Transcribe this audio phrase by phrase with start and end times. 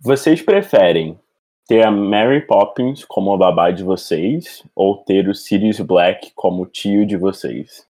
[0.00, 1.18] Vocês preferem
[1.66, 6.66] ter a Mary Poppins como a babá de vocês ou ter o Sirius Black como
[6.66, 7.86] tio de vocês?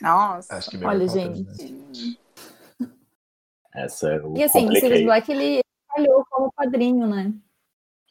[0.00, 0.56] Nossa.
[0.56, 1.12] Acho que Olha, Poppins,
[1.58, 2.18] gente.
[2.80, 2.88] né?
[3.74, 4.74] Essa é o E assim, o.
[4.74, 5.60] Sirius Black, ele
[5.94, 7.32] falhou como padrinho, né?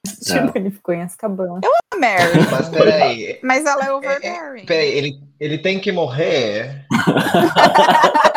[0.05, 0.09] É.
[0.45, 1.61] Tipo, ele ficou em Azkaban.
[1.93, 2.39] A Mary.
[2.51, 4.65] Mas peraí, Mas ela é overbearing.
[4.65, 6.85] peraí, ele, ele tem que morrer.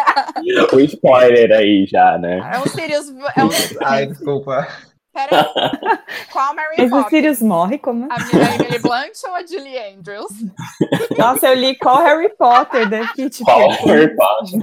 [0.73, 2.39] O spoiler aí já, né?
[2.55, 3.09] É um Sirius.
[3.37, 3.49] É um...
[3.83, 4.67] Ai, desculpa.
[5.15, 5.45] Peraí.
[6.33, 7.09] Qual Mary Mas o?
[7.09, 8.09] Sirius morre como?
[8.11, 8.17] A
[8.57, 10.33] Emily Blunt ou a Julie Andrews?
[11.17, 13.09] Nossa, eu li qual Harry Potter, né?
[13.15, 14.61] Que, tipo, Qual Harry Potter?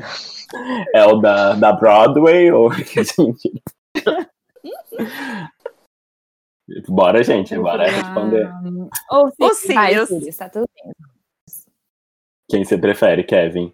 [0.93, 2.69] É o da, da Broadway ou
[6.87, 8.49] Bora, gente, bora responder.
[9.09, 10.09] Ou O Sirius.
[10.37, 10.91] Tá tudo bem.
[12.49, 13.73] Quem você prefere, Kevin?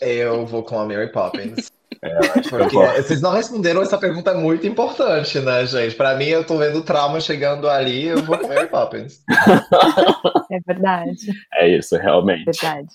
[0.00, 1.70] Eu vou com a Mary Poppins.
[2.02, 5.94] É, eu eu Porque vocês não responderam essa pergunta muito importante, né, gente?
[5.94, 9.22] Pra mim, eu tô vendo o trauma chegando ali, eu vou com Mary Poppins.
[10.52, 11.16] É verdade,
[11.54, 12.44] É isso, realmente.
[12.44, 12.88] verdade.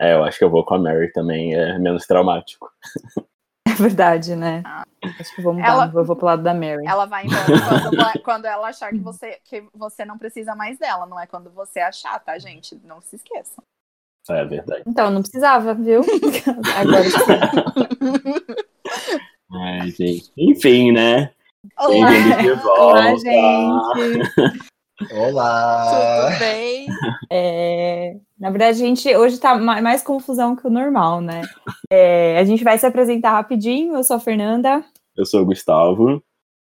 [0.00, 2.70] É, eu acho que eu vou com a Mary também, é menos traumático.
[3.68, 4.62] É verdade, né?
[5.20, 6.86] Acho que vou mudar, Ela- eu vou pro lado da Mary.
[6.86, 11.04] Ela vai embora quando, quando ela achar que você, que você não precisa mais dela.
[11.06, 12.80] Não é quando você achar, tá, gente?
[12.84, 13.62] Não se esqueçam.
[14.28, 14.82] É verdade.
[14.86, 16.00] Então, não precisava, viu?
[16.76, 18.56] Agora sim.
[19.52, 20.30] Ai, gente.
[20.36, 21.30] Enfim, né?
[21.78, 22.82] Olá, Bem-vindos de volta.
[22.82, 24.62] Olá, gente.
[25.12, 26.28] Olá!
[26.30, 26.86] tudo bem?
[27.30, 31.42] É, na verdade, a gente hoje tá ma- mais confusão que o normal, né?
[31.90, 33.94] É, a gente vai se apresentar rapidinho.
[33.94, 34.82] Eu sou a Fernanda.
[35.16, 36.22] Eu sou o Gustavo.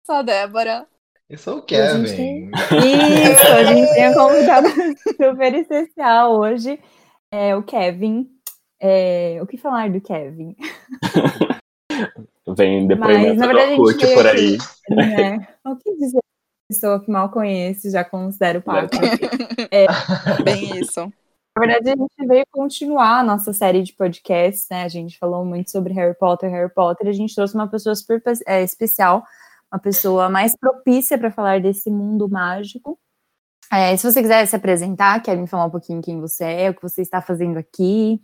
[0.04, 0.86] Sou a Débora.
[1.30, 2.50] Eu sou o E a gente Kevin.
[2.52, 4.68] Isso, a gente tem um convidado
[5.16, 6.78] super especial hoje,
[7.32, 8.30] é o Kevin.
[8.80, 10.55] É, o que falar do Kevin?
[12.48, 14.58] Vem depoimento na do verdade, Orkut por aí.
[14.91, 15.48] Né?
[15.64, 16.20] O que dizer?
[16.68, 18.91] Pessoa que mal conhece, já considero papo.
[20.44, 21.01] Bem isso.
[21.56, 24.83] Na verdade, a gente veio continuar a nossa série de podcasts, né?
[24.83, 27.08] A gente falou muito sobre Harry Potter, Harry Potter.
[27.08, 29.24] A gente trouxe uma pessoa super é, especial,
[29.72, 32.98] uma pessoa mais propícia para falar desse mundo mágico.
[33.72, 36.74] É, se você quiser se apresentar, quer me falar um pouquinho quem você é, o
[36.74, 38.20] que você está fazendo aqui.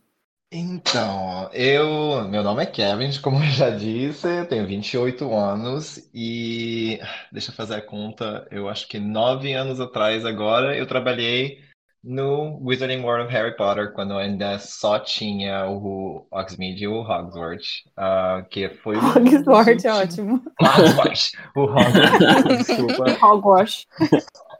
[0.54, 7.00] Então, eu, meu nome é Kevin, como eu já disse, eu tenho 28 anos e
[7.32, 11.58] deixa eu fazer a conta, eu acho que nove anos atrás agora eu trabalhei
[12.02, 17.84] no Wizarding World of Harry Potter quando ainda só tinha o Hogsmeade e o Hogwarts,
[17.96, 18.96] ah, que foi
[19.46, 20.42] Hogwarts é ótimo.
[20.60, 23.04] Hogwarts, o Hogwarts, desculpa.
[23.24, 23.86] Hogwarts.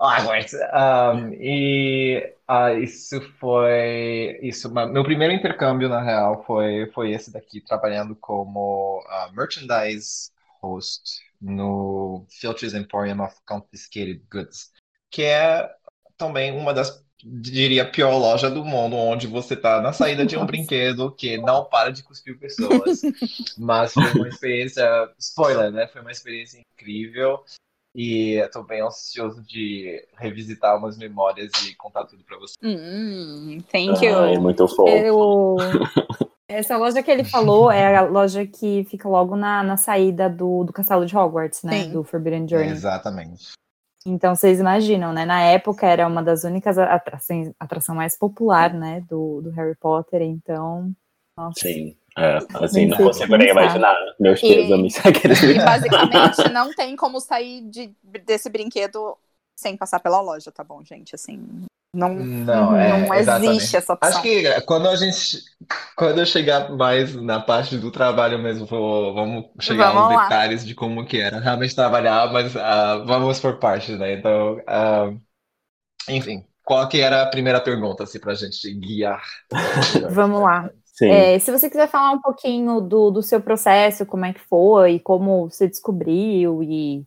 [0.00, 0.54] Hogwarts.
[0.54, 4.72] Um, e ah, isso foi isso.
[4.72, 10.30] Meu primeiro intercâmbio, na real, foi, foi esse daqui, trabalhando como ah, merchandise
[10.60, 14.70] host no Filters Emporium of Confiscated Goods,
[15.10, 15.68] que é
[16.16, 20.40] também uma das, diria, pior loja do mundo, onde você tá na saída de um
[20.40, 20.50] Nossa.
[20.52, 23.02] brinquedo que não para de cuspir pessoas.
[23.56, 24.84] Mas foi uma experiência,
[25.18, 25.86] spoiler, né?
[25.86, 27.44] Foi uma experiência incrível.
[27.94, 32.54] E eu tô bem ansioso de revisitar umas memórias e contar tudo pra você.
[32.62, 34.18] Hum, thank you.
[34.18, 34.88] Ai, muito fofo.
[34.88, 35.56] Eu...
[36.48, 40.64] Essa loja que ele falou é a loja que fica logo na, na saída do,
[40.64, 41.84] do castelo de Hogwarts, né?
[41.84, 41.92] Sim.
[41.92, 42.70] Do Forbidden Journey.
[42.70, 43.52] Exatamente.
[44.04, 45.24] Então, vocês imaginam, né?
[45.24, 49.00] Na época era uma das únicas atrações, atração mais popular, né?
[49.08, 50.22] Do, do Harry Potter.
[50.22, 50.90] Então,
[51.36, 51.60] nossa.
[51.60, 51.96] Sim.
[52.18, 53.96] É, assim, não sei consigo nem imaginar.
[54.20, 54.94] Meus E- pêsames.
[55.06, 57.94] Aqueles- E basicamente não tem como sair de,
[58.26, 59.16] desse brinquedo
[59.56, 61.14] sem passar pela loja, tá bom, gente?
[61.14, 61.64] Assim,
[61.94, 64.10] não, Não, é, não existe essa opção.
[64.10, 65.38] Acho que quando a gente,
[65.96, 70.22] quando eu chegar mais na parte do trabalho mesmo, vou, vamos chegar Vamos aos lá.
[70.24, 74.14] detalhes de como que era realmente trabalhar, mas ah, vamos por partes, né?
[74.14, 75.12] Então, ah,
[76.08, 79.22] enfim, qual que era a primeira pergunta, assim, pra gente guiar?
[80.10, 80.70] Vamos lá.
[81.02, 84.98] É, se você quiser falar um pouquinho do, do seu processo, como é que foi,
[85.00, 87.04] como você descobriu e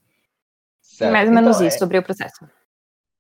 [0.82, 1.12] Certo.
[1.12, 2.46] mais ou menos Então, isso sobre o processo.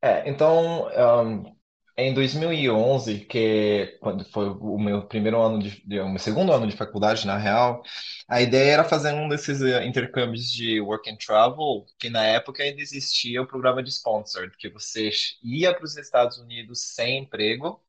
[0.01, 0.87] É, então,
[1.23, 1.54] um,
[1.97, 6.75] em 2011, que quando foi o meu primeiro ano de, o meu segundo ano de
[6.75, 7.81] faculdade, na real,
[8.27, 12.63] a ideia era fazer um desses eh, intercâmbios de work and travel, que na época
[12.63, 15.09] ainda existia o programa de sponsored, que você
[15.43, 17.81] ia para os Estados Unidos sem emprego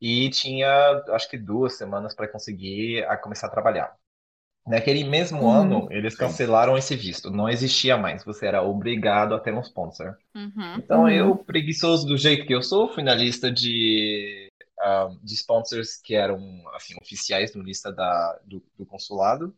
[0.00, 0.68] e tinha,
[1.10, 3.96] acho que duas semanas para conseguir a começar a trabalhar.
[4.66, 5.50] Naquele mesmo Uhum.
[5.50, 10.16] ano, eles cancelaram esse visto, não existia mais, você era obrigado a ter um sponsor.
[10.34, 10.74] Uhum.
[10.76, 11.08] Então, Uhum.
[11.08, 16.16] eu, preguiçoso do jeito que eu sou, fui na lista de, ah, de sponsors que
[16.16, 19.56] eram assim, oficiais no lista da, do, do consulado.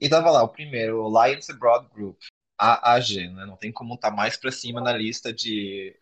[0.00, 2.18] E tava lá o primeiro, o Alliance Abroad Group,
[2.58, 3.44] AAG, né?
[3.44, 5.94] Não tem como estar tá mais para cima na lista de,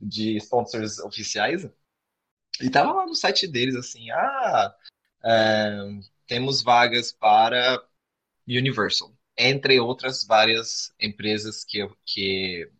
[0.00, 1.68] de sponsors oficiais.
[2.62, 4.74] E tava lá no site deles assim, ah,
[5.24, 5.78] é,
[6.26, 7.82] temos vagas para
[8.58, 12.70] Universal, entre outras várias empresas que, que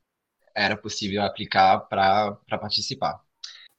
[0.54, 3.20] era possível aplicar para participar.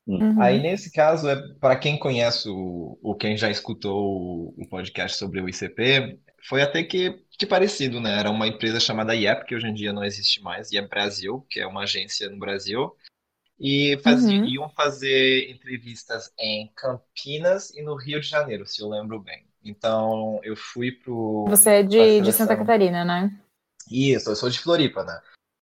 [0.07, 0.41] Uhum.
[0.41, 5.17] Aí, nesse caso, é para quem conhece o, o quem já escutou o, o, podcast
[5.17, 8.19] sobre o ICP, foi até que, que parecido, né?
[8.19, 11.59] Era uma empresa chamada IEP, que hoje em dia não existe mais, IEP Brasil, que
[11.59, 12.95] é uma agência no Brasil,
[13.59, 14.49] e faziam, uhum.
[14.49, 19.45] iam fazer entrevistas em Campinas e no Rio de Janeiro, se eu lembro bem.
[19.63, 21.45] Então, eu fui pro.
[21.49, 23.31] Você é de, de Santa Catarina, né?
[23.89, 25.21] Isso, eu sou de Floripa, né?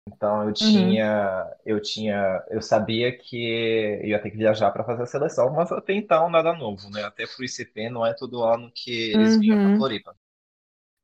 [0.07, 0.53] Então eu uhum.
[0.53, 1.55] tinha, uhum.
[1.65, 5.93] eu tinha, eu sabia que ia ter que viajar para fazer a seleção, mas até
[5.93, 7.03] então nada novo, né?
[7.03, 9.39] Até pro ICP não é todo ano que eles uhum.
[9.39, 10.15] vinham para Floripa.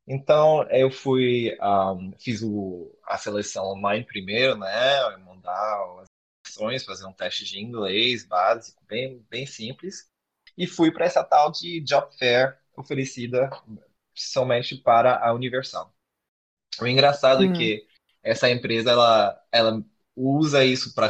[0.08, 5.18] Então eu fui, um, fiz o, a seleção online primeiro, né?
[5.18, 6.08] Mandar as
[6.46, 10.08] questões, fazer um teste de inglês básico, bem, bem simples,
[10.56, 13.50] e fui para essa tal de job fair oferecida
[14.14, 15.94] somente para a Universal.
[16.82, 17.52] O engraçado é hum.
[17.52, 17.86] é que
[18.24, 19.84] essa empresa ela, ela
[20.16, 21.10] usa isso para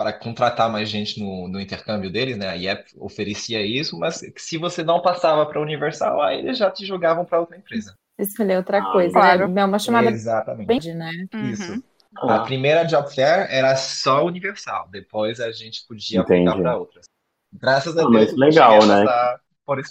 [0.00, 2.48] para contratar mais gente no, no intercâmbio deles, né?
[2.48, 6.70] A IEP oferecia isso, mas se você não passava para a Universal, aí eles já
[6.70, 7.94] te jogavam para outra empresa.
[8.18, 9.20] Escolher outra ah, coisa, né?
[9.20, 9.48] claro.
[9.48, 9.60] né?
[9.60, 10.94] É uma chamada Exatamente.
[10.94, 11.10] Né?
[11.52, 11.72] Isso.
[11.72, 11.82] Uhum.
[12.30, 17.04] A primeira job fair era só Universal, depois a gente podia aplicar para outras.
[17.52, 18.36] Graças a ah, Deus.
[18.38, 19.04] legal, né?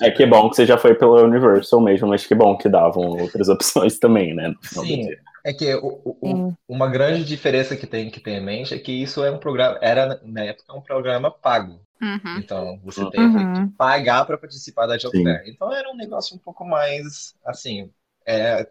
[0.01, 3.03] É que bom que você já foi pela Universal mesmo, mas que bom que davam
[3.03, 4.53] outras opções também, né?
[4.63, 5.09] Sim,
[5.43, 8.91] é que o, o, uma grande diferença que tem que ter em mente é que
[8.91, 11.79] isso é um programa, era na época um programa pago.
[12.01, 12.37] Uhum.
[12.37, 13.67] Então você tem uhum.
[13.67, 15.43] que pagar para participar da job fair.
[15.47, 17.89] Então era um negócio um pouco mais assim,
[18.25, 18.65] é,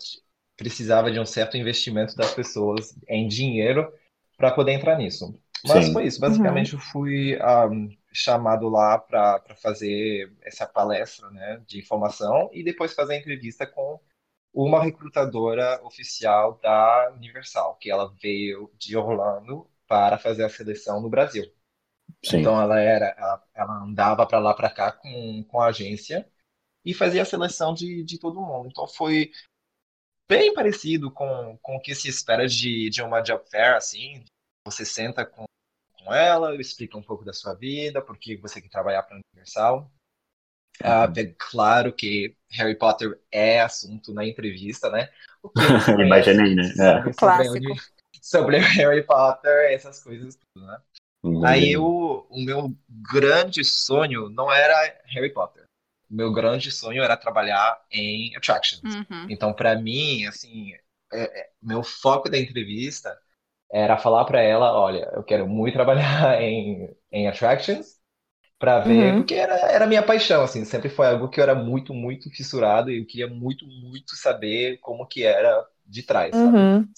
[0.57, 3.93] precisava de um certo investimento das pessoas em dinheiro
[4.37, 5.39] para poder entrar nisso.
[5.67, 5.93] Mas Sim.
[5.93, 6.21] foi isso.
[6.21, 6.81] Basicamente uhum.
[6.81, 7.39] eu fui
[7.71, 13.67] um, chamado lá para fazer essa palestra né, de informação e depois fazer a entrevista
[13.67, 14.01] com
[14.53, 21.09] uma recrutadora oficial da Universal, que ela veio de Orlando para fazer a seleção no
[21.09, 21.45] Brasil.
[22.25, 22.41] Sim.
[22.41, 26.29] Então ela era, ela, ela andava para lá para cá com, com a agência
[26.85, 28.69] e fazia a seleção de, de todo mundo.
[28.71, 29.31] Então foi
[30.29, 34.25] bem parecido com, com o que se espera de, de uma job fair, assim.
[34.67, 35.45] Você senta com,
[36.09, 39.21] com ela, explica um pouco da sua vida, por que você quer trabalhar para a
[39.31, 39.93] Universal.
[40.81, 45.11] Uh, é claro que Harry Potter é assunto na entrevista, né?
[46.01, 46.63] Imaginei, né?
[46.63, 47.13] É.
[47.13, 47.75] Sobre,
[48.23, 50.81] sobre, Harry Potter, essas coisas tudo, né?
[51.23, 51.45] Uhum.
[51.45, 55.65] Aí o, o meu grande sonho não era Harry Potter.
[56.11, 58.95] O meu grande sonho era trabalhar em attractions.
[58.95, 59.27] Uhum.
[59.29, 60.73] Então, para mim, assim,
[61.13, 63.19] é, é, meu foco da entrevista
[63.71, 67.99] era falar para ela, olha, eu quero muito trabalhar em, em attractions
[68.59, 69.19] para ver, uhum.
[69.19, 72.91] porque era, era minha paixão, assim, sempre foi algo que eu era muito, muito fissurado
[72.91, 76.57] e eu queria muito, muito saber como que era de trás, sabe?
[76.57, 76.89] Uhum.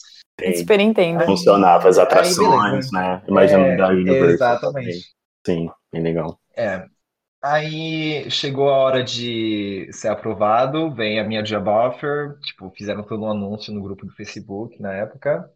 [0.57, 1.25] Super entendo.
[1.27, 3.23] Funcionava as atrações, né?
[3.29, 4.31] Imagina é, da Universal.
[4.31, 5.15] Exatamente.
[5.47, 6.41] Sim, bem legal.
[6.57, 6.87] É.
[7.43, 13.23] Aí chegou a hora de ser aprovado, vem a minha job offer, tipo, fizeram todo
[13.23, 15.51] um anúncio no grupo do Facebook na época,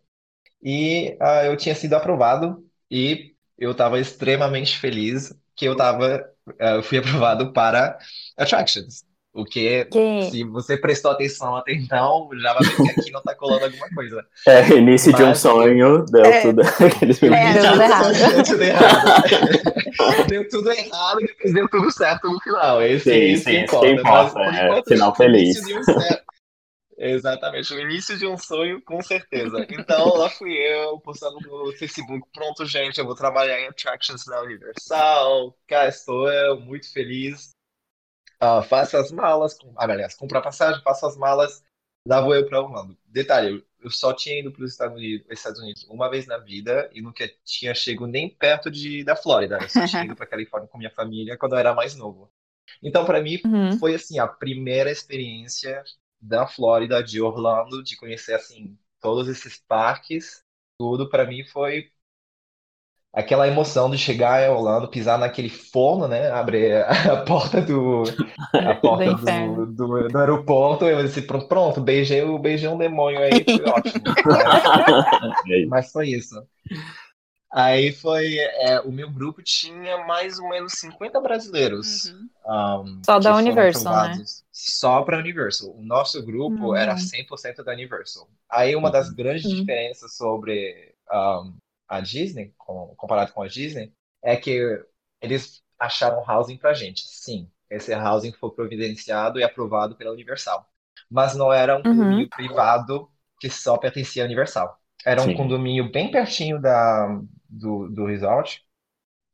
[0.64, 6.25] e uh, eu tinha sido aprovado e eu estava extremamente feliz que eu tava,
[6.59, 7.99] eu fui aprovado para
[8.37, 9.04] Attractions.
[9.37, 13.21] O que, que, se você prestou atenção até então, já vai ver que aqui não
[13.21, 14.25] tá colando alguma coisa.
[14.47, 16.61] É, início Mas, de um sonho, deu é, tudo.
[16.78, 18.12] Aqueles é, deu tudo errado.
[18.12, 20.28] deu tudo errado.
[20.28, 22.80] deu tudo errado e depois deu tudo certo no final.
[22.80, 23.88] Esse, sim, esse sim, que importa.
[23.88, 24.38] importa.
[24.38, 25.61] Mas, é, final feliz.
[26.97, 29.67] Exatamente, o início de um sonho, com certeza.
[29.71, 34.43] Então, lá fui eu, postando no Facebook, pronto, gente, eu vou trabalhar em Attractions da
[34.43, 37.51] Universal, cá estou eu, muito feliz.
[38.43, 41.65] Uh, faço as malas, com, ah, aliás, compro a passagem, faço as malas,
[42.07, 42.97] lá vou eu para Orlando.
[43.07, 46.91] Detalhe, eu só tinha ido para os Estados Unidos, Estados Unidos uma vez na vida
[46.93, 49.59] e nunca tinha chegado nem perto de, da Flórida.
[49.61, 52.31] Eu só tinha ido para Califórnia com minha família quando eu era mais novo.
[52.83, 53.79] Então, para mim, uhum.
[53.79, 55.83] foi assim a primeira experiência
[56.25, 60.43] da Flórida, de Orlando, de conhecer assim todos esses parques,
[60.78, 61.90] tudo para mim foi
[63.12, 66.31] aquela emoção de chegar em Orlando, pisar naquele forno, né?
[66.31, 68.02] Abrir a porta do
[68.52, 73.45] a porta do, do, do, aeroporto, eu disse, pronto, pronto, beijei, beijei um demônio aí,
[73.45, 74.04] foi ótimo.
[75.69, 76.35] Mas foi isso.
[77.52, 78.37] Aí foi.
[78.37, 82.07] É, o meu grupo tinha mais ou menos 50 brasileiros.
[82.07, 82.83] Uhum.
[82.85, 84.25] Um, Só da Universal, né?
[84.55, 85.77] Só para Universal.
[85.77, 86.77] O nosso grupo Hum.
[86.77, 88.31] era 100% da Universal.
[88.49, 89.51] Aí uma das grandes Hum.
[89.51, 91.57] diferenças sobre um,
[91.89, 93.93] a Disney, com- comparado com a Disney,
[94.23, 94.61] é que
[95.21, 97.03] eles acharam housing pra gente.
[97.09, 100.67] Sim, esse housing foi providenciado e aprovado pela Universal.
[101.11, 101.85] Mas não era um Uhum.
[101.85, 104.79] condomínio privado que só pertencia à Universal.
[105.05, 105.33] Era um Sim.
[105.33, 108.63] condomínio bem pertinho da, do, do resort,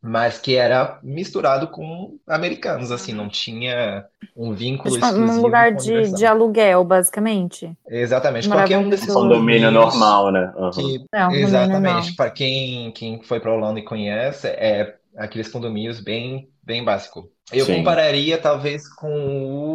[0.02, 4.04] mas que era misturado com americanos, assim, não tinha
[4.36, 7.76] um vínculo Tipo, exclusivo um lugar com a de, de aluguel, basicamente.
[7.86, 9.12] Exatamente, qualquer um desses.
[9.12, 10.52] Condomínio condomínios normal, né?
[10.72, 11.82] Que É, um condomínio Exatamente.
[11.82, 12.02] normal.
[12.16, 17.30] Para quem, quem foi para Orlando e conhece, é aqueles condomínios bem, bem básico.
[17.52, 17.76] Eu Sim.
[17.78, 19.69] compararia talvez com o.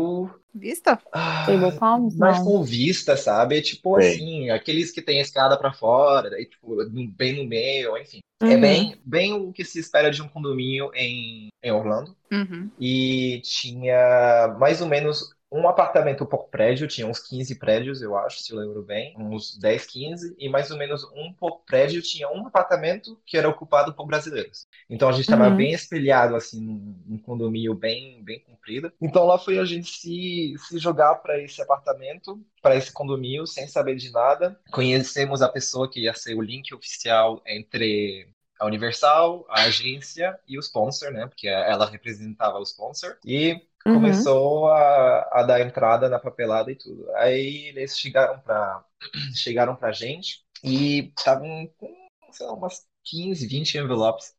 [0.56, 1.00] Vista?
[1.12, 2.16] Ah, Table Palms?
[2.18, 2.46] mais Não.
[2.46, 3.62] com vista, sabe?
[3.62, 4.14] Tipo Sei.
[4.14, 6.78] assim, aqueles que tem a escada para fora, daí, tipo,
[7.10, 8.20] bem no meio, enfim.
[8.42, 8.62] É Uhum.
[8.62, 12.16] bem, bem o que se espera de um condomínio em, em Orlando.
[12.32, 12.70] Uhum.
[12.80, 18.40] E tinha mais ou menos um apartamento por prédio, tinha uns 15 prédios, eu acho,
[18.40, 22.30] se eu lembro bem, uns 10, 15, e mais ou menos um por prédio tinha
[22.30, 24.68] um apartamento que era ocupado por brasileiros.
[24.90, 25.56] Então a gente estava Uhum.
[25.56, 28.92] bem espelhado, assim, num, condomínio bem, bem comprido.
[29.02, 33.68] Então lá foi a gente se, se jogar para esse apartamento, para esse condomínio, sem
[33.68, 34.60] saber de nada.
[34.72, 38.28] Conhecemos a pessoa que ia ser o link oficial entre
[38.60, 41.28] a Universal, a agência e o sponsor, né?
[41.28, 43.18] Porque ela representava o sponsor.
[43.26, 43.94] E Uhum.
[43.94, 47.10] começou a, a dar entrada na papelada e tudo.
[47.16, 48.84] Aí eles chegaram para
[49.36, 51.88] chegaram pra gente e estavam com,
[52.32, 54.34] sei lá, umas 15, 20 envelopes.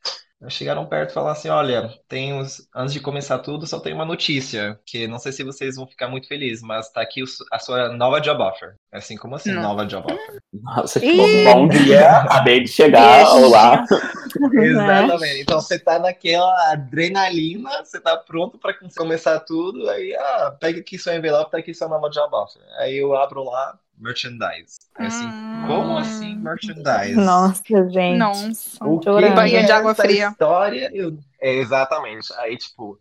[0.50, 4.05] Chegaram perto e falaram assim: Olha, tem uns, antes de começar tudo, só tem uma
[4.05, 7.45] notícia, que não sei se vocês vão ficar muito felizes, mas tá aqui o su-
[7.50, 8.75] a sua nova job offer.
[8.93, 9.62] Assim, como assim, Não.
[9.62, 10.38] nova job offer?
[10.52, 11.11] Nossa, Ih!
[11.11, 13.85] tipo, bom dia, acabei de chegar, olá.
[14.52, 15.40] Exatamente.
[15.40, 20.99] Então você tá naquela adrenalina, você tá pronto para começar tudo, aí, ah, pega aqui
[20.99, 22.62] seu envelope, tá aqui sua nova job offer.
[22.78, 24.76] Aí eu abro lá, merchandise.
[24.97, 25.65] Aí assim, Hum.
[25.67, 27.15] como assim merchandise?
[27.15, 28.19] Nossa, gente.
[28.19, 28.85] Nossa.
[28.85, 29.09] O que.
[29.11, 30.29] Banho de é água essa fria.
[30.31, 30.91] história?
[30.95, 31.19] Eu...
[31.41, 32.33] É, exatamente.
[32.38, 32.99] Aí, tipo,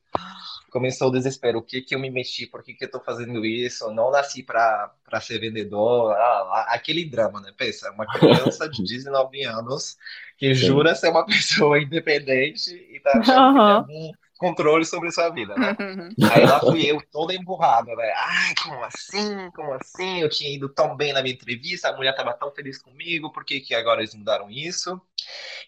[0.69, 1.59] começou o desespero.
[1.59, 2.45] O que que eu me meti?
[2.45, 3.85] Por que que eu tô fazendo isso?
[3.85, 6.11] Eu não nasci pra, pra ser vendedor.
[6.13, 7.51] Ah, lá, aquele drama, né?
[7.57, 9.97] Pensa, uma criança de 19 anos
[10.37, 10.65] que Sim.
[10.67, 13.83] jura ser uma pessoa independente e tá achando Aham.
[13.83, 15.75] que tem algum controle sobre sua vida, né?
[15.79, 16.09] Uhum.
[16.31, 18.13] Aí lá fui eu, toda emburrada, né?
[18.15, 19.51] Ai, como assim?
[19.51, 20.21] Como assim?
[20.21, 23.45] Eu tinha ido tão bem na minha entrevista, a mulher estava tão feliz comigo, por
[23.45, 24.99] que que agora eles mudaram isso?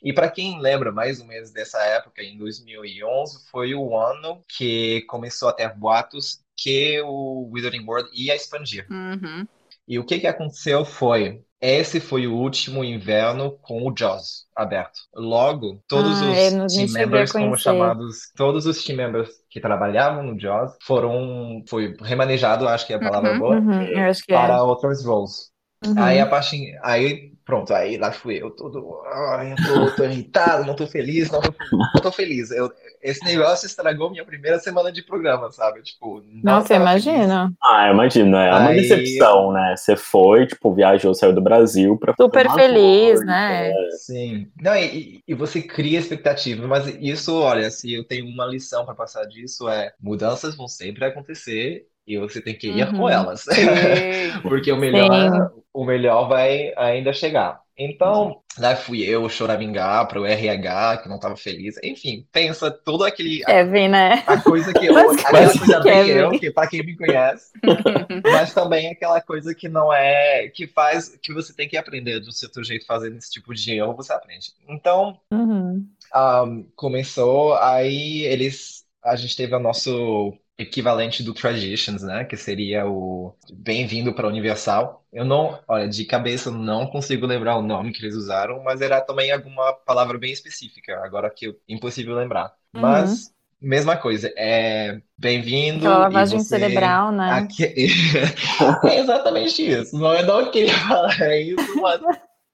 [0.03, 5.01] E para quem lembra mais ou menos dessa época, em 2011, foi o ano que
[5.03, 8.85] começou a ter boatos que o Wizarding World ia expandir.
[8.89, 9.47] Uhum.
[9.87, 14.99] E o que que aconteceu foi, esse foi o último inverno com o Jaws aberto.
[15.15, 20.39] Logo, todos Ah, os team members, como chamados, todos os team members que trabalhavam no
[20.39, 24.11] Jaws foram, foi remanejado, acho que é a palavra Uhum, boa, Uhum, é.
[24.27, 25.51] para outros roles.
[25.85, 25.93] Uhum.
[25.95, 30.65] Aí a parte, aí pronto, aí lá fui eu todo, ai, eu tô, tô irritado,
[30.65, 32.51] não tô feliz, não tô, não tô feliz.
[32.51, 32.69] Eu,
[33.01, 35.81] esse negócio estragou minha primeira semana de programa, sabe?
[35.81, 37.05] Tipo, não Nossa, tava feliz.
[37.05, 37.53] imagina.
[37.63, 39.75] Ah, imagina, é uma Aí- decepção, né?
[39.77, 43.73] Você foi, tipo, viajou, saiu do Brasil pra Super feliz, coisa, né?
[43.97, 44.47] Sim.
[44.61, 48.85] Não, e, e- e você cria expectativa, mas isso, olha, se eu tenho uma lição
[48.85, 52.97] para passar disso é mudanças vão sempre acontecer e você tem que ir Uhum.
[52.99, 53.43] com elas.
[54.41, 57.59] Porque o melhor, o melhor vai ainda chegar.
[57.79, 61.75] Então, lá fui eu choramingar para o RH, que não estava feliz.
[61.83, 64.23] Enfim, pensa todo aquele Kevin, né?
[64.25, 67.51] a coisa que eu, Mas- aquela coisa bem eu, que para quem me conhece,
[68.25, 72.31] mas também aquela coisa que não é, que faz, que você tem que aprender do
[72.31, 74.47] seu jeito fazendo esse tipo de erro, você aprende.
[74.67, 75.85] Então, Uhum.
[76.15, 82.87] um, começou, aí eles, a gente teve o nosso equivalente do Traditions, né, que seria
[82.87, 85.05] o Bem-vindo para Universal.
[85.13, 88.81] Eu não, olha, de cabeça eu não consigo lembrar o nome que eles usaram, mas
[88.81, 92.53] era também alguma palavra bem específica, agora que eu, impossível lembrar.
[92.73, 96.57] Mas, mesma coisa, é bem-vindo Aquela lavagem você...
[96.59, 97.31] cerebral, né?
[97.33, 97.75] Aque-
[98.85, 99.97] É exatamente isso.
[99.97, 102.01] Não, eu não queria falar isso, mas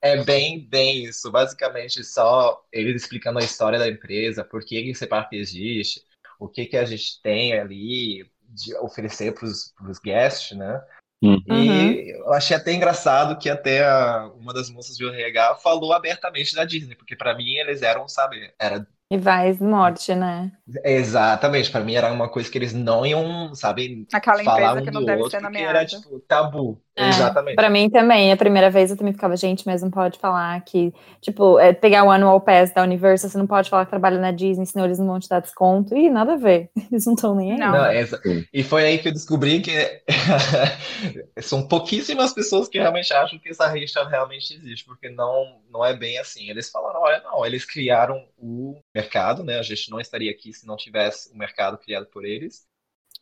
[0.01, 1.31] é bem, bem isso.
[1.31, 6.01] Basicamente, só eles explicando a história da empresa, por que que esse parque existe,
[6.40, 10.82] o que que a gente tem ali de oferecer para os guests, né?
[11.24, 11.42] Uhum.
[11.48, 16.54] E eu achei até engraçado que até a- uma das moças do RH falou abertamente
[16.54, 20.52] da Disney, porque para mim eles eram, sabe, era E vai morte, né?
[20.84, 24.86] exatamente, para mim era uma coisa que eles não iam, sabe, Aquela falar empresa um
[24.86, 26.82] que não do deve outro, ser porque era tipo tabu.
[26.95, 27.55] É, Exatamente.
[27.55, 30.93] Pra mim também, a primeira vez eu também ficava, gente, mas não pode falar que,
[31.21, 34.31] tipo, é, pegar o annual pass da Universal, você não pode falar que trabalha na
[34.31, 35.95] Disney, senão eles não vão te dar desconto.
[35.95, 36.69] Ih, nada a ver.
[36.91, 37.57] Eles não estão nem aí.
[37.57, 37.71] Não.
[37.71, 38.45] Não, essa- Sim.
[38.53, 39.71] E foi aí que eu descobri que
[41.41, 45.95] são pouquíssimas pessoas que realmente acham que essa rixa realmente existe, porque não, não é
[45.95, 46.50] bem assim.
[46.50, 49.57] Eles falaram, olha, não, eles criaram o mercado, né?
[49.59, 52.65] A gente não estaria aqui se não tivesse o mercado criado por eles.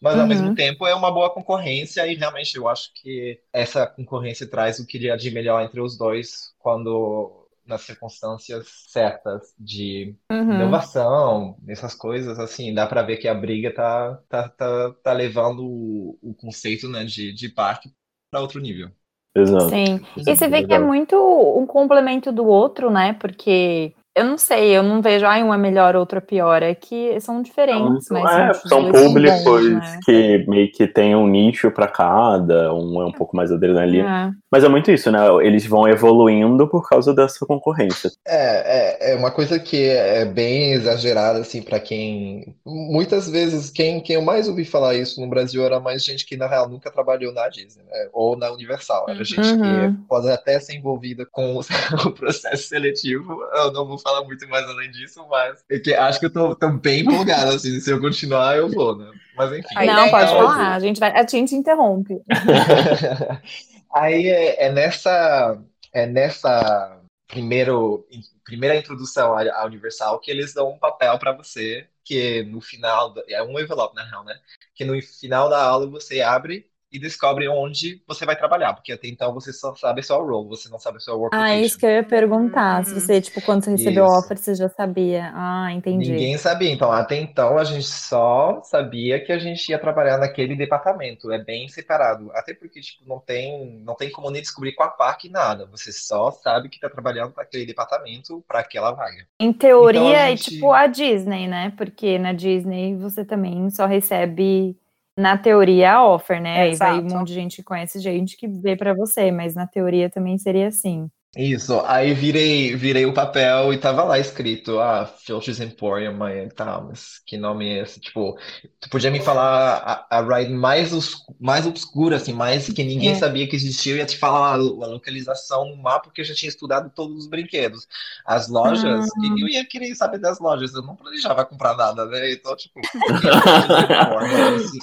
[0.02, 0.28] Mas ao Uhum.
[0.28, 4.86] mesmo tempo é uma boa concorrência e realmente eu acho que essa concorrência traz o
[4.88, 10.50] que há de melhor entre os dois quando nas circunstâncias certas de Uhum.
[10.50, 15.64] inovação, essas coisas, assim, dá pra ver que a briga tá, tá, tá, tá levando
[15.66, 17.94] o, o conceito, né, de, de parque
[18.30, 18.92] para outro nível.
[19.36, 19.80] Exato.
[19.80, 20.00] Sim.
[20.18, 23.14] Isso E você vê que é muito um complemento do outro, né?
[23.14, 26.62] Porque eu não sei, eu não vejo, ai, um é melhor, outro é pior.
[26.62, 30.00] É que são diferentes, Então, mas é, são dois públicos bons, né?
[30.04, 34.28] que meio que tem um nicho pra cada, um é um pouco mais adrenalina.
[34.30, 34.42] É.
[34.52, 35.20] Mas é muito isso, né?
[35.42, 38.12] Eles vão evoluindo por causa dessa concorrência.
[38.28, 42.54] É, é, é uma coisa que é bem exagerada, assim, para quem.
[42.66, 46.36] Muitas vezes, quem, quem eu mais ouvi falar isso no Brasil era mais gente que,
[46.36, 48.10] na real, nunca trabalhou na Disney, né?
[48.12, 49.06] Ou na Universal.
[49.10, 49.94] Era gente Uhum.
[49.96, 51.60] que pode até ser envolvida com o,
[52.08, 53.42] o processo seletivo.
[53.56, 56.56] Eu não vou falar muito mais além disso, mas é que acho que eu tô,
[56.56, 57.80] tô bem empolgado, assim.
[57.80, 59.12] Se eu continuar, eu vou, né?
[59.36, 59.76] Mas enfim.
[59.76, 60.76] A Não, pode falar.
[60.76, 62.22] A gente, vai, a gente interrompe.
[63.94, 65.58] Aí é, é nessa
[65.94, 68.06] é nessa primeiro,
[68.44, 73.44] primeira introdução à, Universal que eles dão um papel para você que no final é
[73.44, 74.38] um envelope na real, né?
[74.74, 79.08] Que no final da aula você abre e descobre onde você vai trabalhar, porque até
[79.08, 81.78] então você só sabe só o role, você não sabe só o work Ah, isso
[81.78, 82.84] que eu ia perguntar.
[82.86, 84.14] Se você, tipo, quando você recebeu Isso.
[84.14, 85.32] offer, você já sabia.
[85.34, 86.12] Ah, entendi.
[86.12, 86.72] Ninguém sabia.
[86.72, 91.32] Então, até então, a gente só sabia que a gente ia trabalhar naquele departamento.
[91.32, 92.30] É bem separado.
[92.34, 95.66] Até porque, tipo, não tem, não tem como nem descobrir qual parque, nada.
[95.68, 99.26] Você só sabe que está trabalhando naquele departamento para aquela vaga.
[99.40, 101.74] Em teoria, Então, a é tipo a Disney, né?
[101.78, 104.78] Porque na Disney você também só recebe,
[105.18, 106.62] na teoria, a offer, né?
[106.64, 107.10] Aí vai um Exato.
[107.10, 110.68] monte de gente que conhece gente que vê pra você, mas na teoria também seria
[110.68, 111.10] assim.
[111.34, 111.80] Isso.
[111.86, 117.22] Aí virei, virei o papel e tava lá escrito, ah, Filches Emporium, aí tá, mas
[117.26, 118.02] que nome é esse?
[118.02, 118.38] Tipo,
[118.82, 119.78] tu podia me falar
[120.10, 123.16] a, a ride mais, os, mais obscura, assim, mais que ninguém É.
[123.16, 126.36] sabia que existia, eu ia te falar a, a localização no mapa, porque eu já
[126.36, 127.88] tinha estudado todos os brinquedos.
[128.26, 129.20] As lojas, Ah.
[129.22, 132.34] que eu ia querer saber das lojas, eu não planejava comprar nada, né?
[132.34, 132.78] Então, tipo,
[133.48, 134.82] Filches Emporium, esse-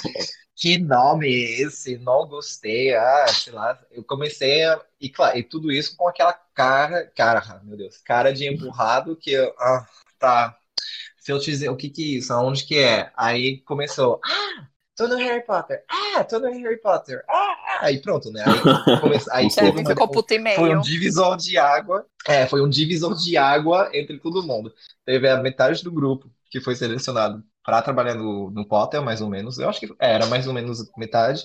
[0.61, 1.97] que nome é esse?
[1.99, 2.95] Não gostei.
[2.95, 3.79] Ah, sei lá.
[3.91, 4.81] Eu comecei a.
[5.01, 7.07] E claro, e tudo isso com aquela cara.
[7.17, 7.99] Cara, meu Deus.
[7.99, 9.31] Cara de empurrado que.
[9.33, 9.87] eu- Ah,
[10.19, 10.57] tá.
[11.19, 13.11] Se eu te dizer o que que é isso, aonde que é?
[13.17, 14.21] Aí começou.
[14.25, 14.67] Ah,
[14.97, 15.85] tô no Harry Potter.
[15.89, 17.23] Ah, tô no Harry Potter.
[17.29, 17.79] Ah, ah.
[17.83, 18.43] Aí pronto, né?
[19.31, 20.81] Aí, aí uma- ficou puto e foi um meio.
[20.83, 22.07] divisor de água.
[22.27, 24.75] É, foi um divisor de água entre todo mundo.
[25.05, 29.29] Teve a metade do grupo que foi selecionado para trabalhar no, no Potter, mais ou
[29.29, 29.59] menos.
[29.59, 31.45] Eu acho que era mais ou menos metade.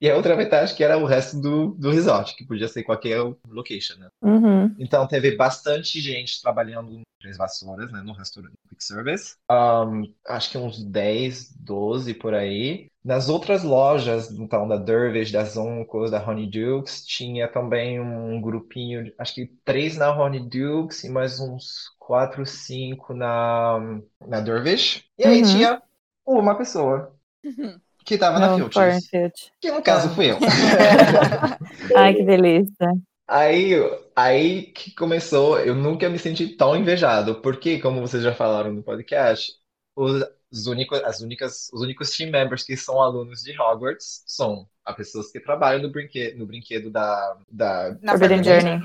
[0.00, 3.18] E a outra metade que era o resto do, do resort, que podia ser qualquer
[3.48, 4.08] location, né?
[4.22, 4.74] Uhum.
[4.78, 9.36] Então teve bastante gente trabalhando em Três Vassouras, né, no restaurante Quick Service.
[9.50, 12.88] Um, acho que uns 10, 12 por aí.
[13.04, 19.34] Nas outras lojas, então, da Dervish, da Zoncos, da Honeydukes, tinha também um grupinho, acho
[19.34, 23.78] que três na Honeydukes e mais uns quatro, cinco na,
[24.26, 25.04] na Dervish.
[25.18, 25.42] E aí Uhum.
[25.42, 25.82] tinha
[26.26, 27.14] uma pessoa
[28.04, 29.32] que estava na Pornfield.
[29.60, 30.38] que no caso fui eu.
[31.96, 32.92] Ai, que delícia.
[33.28, 33.74] Aí,
[34.16, 38.82] aí que começou, eu nunca me senti tão invejado, porque, como vocês já falaram no
[38.82, 39.52] podcast,
[39.94, 44.66] os, os únicos, as únicas, os únicos team members que são alunos de Hogwarts são
[44.84, 48.80] as pessoas que trabalham no brinquedo, no brinquedo da, da Na Forbidden Journey.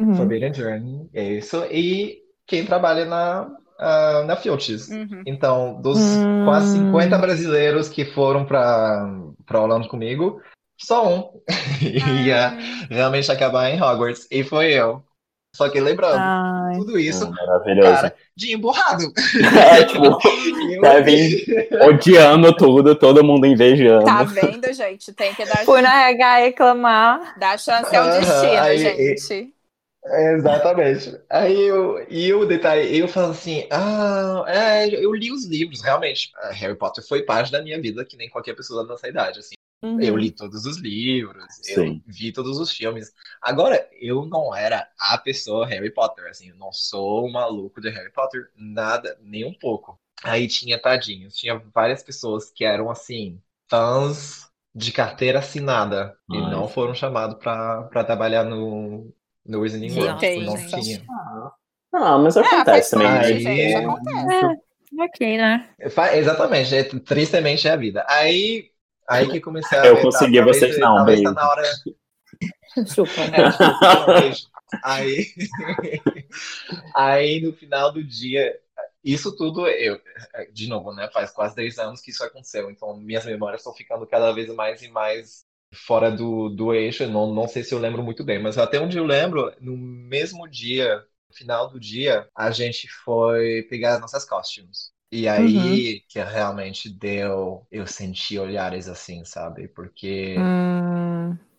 [0.00, 0.14] Uhum.
[0.14, 4.88] Forbidden Journey, é isso, e quem trabalha na, ah, na Filches.
[4.88, 5.22] Uhum.
[5.26, 6.44] Então, dos Hum.
[6.44, 9.06] quase 50 brasileiros que foram para
[9.44, 10.40] para Orlando comigo,
[10.80, 11.30] só um
[12.26, 12.56] ia
[12.88, 14.26] realmente acabar em Hogwarts.
[14.30, 15.02] E foi eu.
[15.54, 17.92] Só que lembrando, Ai, tudo isso, Hum, Maravilhoso.
[17.92, 19.04] cara, de emburrado.
[19.76, 20.16] É, tipo,
[20.80, 21.44] Kevin
[21.86, 24.06] odiando tudo, todo mundo invejando.
[24.06, 25.12] Tá vendo, gente?
[25.12, 27.38] Tem que dar, fui na RH reclamar.
[27.38, 29.51] dar chance ao Aham, destino, aí- gente.
[30.04, 31.20] Exatamente.
[31.30, 36.32] Aí eu, e o detalhe, eu falo assim, ah, é, eu li os livros, realmente.
[36.52, 39.54] Harry Potter foi parte da minha vida, que nem qualquer pessoa da nossa idade, assim.
[39.84, 40.00] Uhum.
[40.00, 42.02] Eu li todos os livros, eu Sim.
[42.06, 43.12] vi todos os filmes.
[43.40, 47.90] Agora, eu não era a pessoa Harry Potter, assim, eu não sou um maluco de
[47.90, 49.96] Harry Potter, nada, nem um pouco.
[50.22, 56.68] Aí tinha, tadinhos, tinha várias pessoas que eram, assim, fãs de carteira assinada e não
[56.68, 59.12] foram chamados para trabalhar no,
[59.46, 60.20] no Wizarding World.
[60.20, 60.80] tem, não gente.
[60.82, 61.04] tinha.
[61.94, 63.06] Ah, mas É, acontece também.
[63.08, 64.60] parte, Aí- gente, acontece.
[64.98, 65.68] Ok, né?
[65.90, 68.04] Fa- Exatamente, é, tristemente é a vida.
[68.08, 68.70] Aí,
[69.08, 71.34] aí que comecei a Eu ver, consegui, talvez- vocês não, talvez tá beijo.
[71.34, 71.62] na hora
[72.86, 73.20] Chupa.
[73.20, 74.46] É, tipo, beijo.
[74.82, 75.26] aí,
[76.94, 78.54] aí no final do dia,
[79.04, 80.00] isso tudo eu,
[80.52, 81.08] de novo, né?
[81.12, 84.82] Faz quase 10 anos que isso aconteceu, então minhas memórias estão ficando cada vez mais
[84.82, 87.06] e mais fora do, do eixo.
[87.08, 90.48] Não, não sei se eu lembro muito bem, mas até onde eu lembro, no mesmo
[90.48, 90.96] dia,
[91.30, 94.92] no final do dia, a gente foi pegar as nossas costumes.
[95.10, 99.68] E aí que realmente deu, eu senti olhares assim, sabe?
[99.68, 100.50] Porque
[100.88, 101.11] Hum,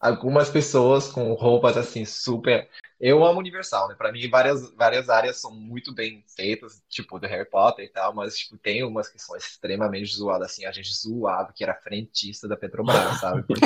[0.04, 2.70] algumas pessoas com roupas assim super.
[3.00, 3.96] Eu amo Universal, né?
[3.98, 8.14] Pra mim, várias, várias áreas são muito bem feitas, tipo do Harry Potter e tal,
[8.14, 10.66] mas tipo, tem umas que são extremamente zoadas, assim.
[10.66, 13.44] A gente zoava que era frentista da Petrobras, sabe?
[13.44, 13.66] Porque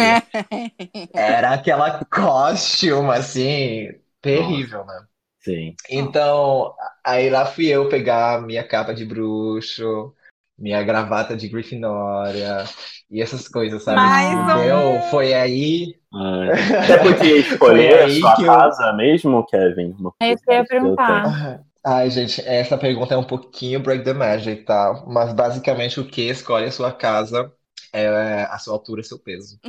[1.13, 3.89] era aquela costume, assim,
[4.21, 5.05] terrível, né?
[5.39, 5.75] Sim.
[5.89, 10.13] Então, aí lá fui eu pegar minha capa de bruxo,
[10.57, 12.63] minha gravata de Grifinória
[13.09, 13.97] e essas coisas, sabe?
[13.97, 14.33] Mais.
[14.33, 15.01] Entendeu?
[15.09, 15.96] Foi aí.
[16.11, 19.95] Você podia escolher a sua que eu- casa mesmo, Kevin?
[20.21, 21.61] É isso que eu ia perguntar.
[21.85, 25.03] Ai, gente, essa pergunta é um pouquinho break the magic, tá?
[25.07, 27.49] Mas basicamente o que escolhe a sua casa
[27.93, 29.57] é a sua altura e seu peso.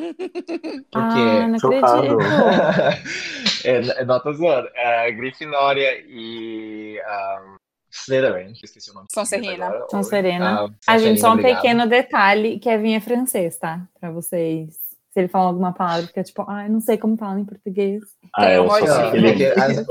[0.94, 1.46] Ah, Porque.
[1.46, 2.18] não Chocado.
[2.18, 3.64] acredito.
[3.64, 4.68] é, não tô zoando.
[4.74, 7.56] É, Grifinória e um,
[7.92, 9.06] Slytherin, que eu esqueci o nome.
[9.12, 9.66] Sonserina.
[9.66, 9.86] agora.
[9.90, 10.64] Sonserina.
[10.64, 11.56] Ah, A gente, só um obrigado.
[11.60, 13.82] pequeno detalhe, Kevin é francês, tá?
[14.00, 14.76] Pra vocês.
[15.10, 18.02] Se ele falar alguma palavra, fica tipo, ai, não sei como fala em português.
[18.36, 19.08] Ah, eu Tem um sou modinho.
[19.08, 19.82] aquele Porque às-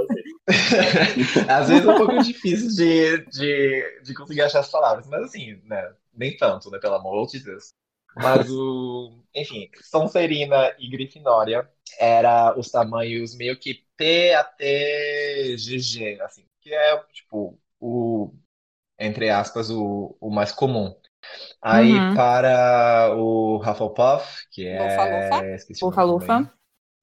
[1.47, 5.55] Às vezes é um pouco difícil de, de, de conseguir achar as palavras, mas assim,
[5.65, 5.93] né?
[6.13, 6.79] Nem tanto, né?
[6.79, 7.73] Pelo amor de Deus.
[8.15, 9.23] Mas o.
[9.35, 16.97] Enfim, Sonserina e Grifinória era os tamanhos meio que P até GG, assim, que é,
[17.13, 18.33] tipo, o.
[18.99, 20.95] Entre aspas, o, o mais comum.
[21.61, 22.15] Aí Uhum.
[22.15, 24.77] para o Hufflepuff, que é.
[24.77, 26.27] Nome Lufa-Lufa.
[26.27, 26.49] também.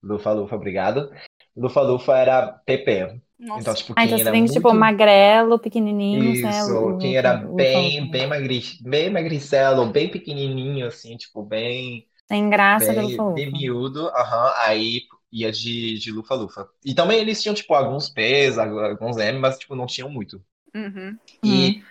[0.03, 1.11] Lufa-Lufa, obrigado.
[1.57, 3.21] Lufa-Lufa era PP.
[3.41, 3.75] Então, Nossa.
[3.75, 4.81] tipo, Ah, então você tem tipo muito...
[4.81, 6.51] magrelo, pequenininho, né?
[6.61, 12.49] Isso, o- quem era bem, bem magri, bem magricelo, bem pequenininho, assim, tipo, bem, Sem
[12.49, 13.35] graça pelo bem, favor.
[13.35, 16.69] bem miúdo, aham, aí ia de, de lufa-lufa.
[16.85, 20.41] E também eles tinham, tipo, alguns P's, alguns M, mas, tipo, não tinham muito.
[20.75, 21.19] Uhum.
[21.45, 21.83] E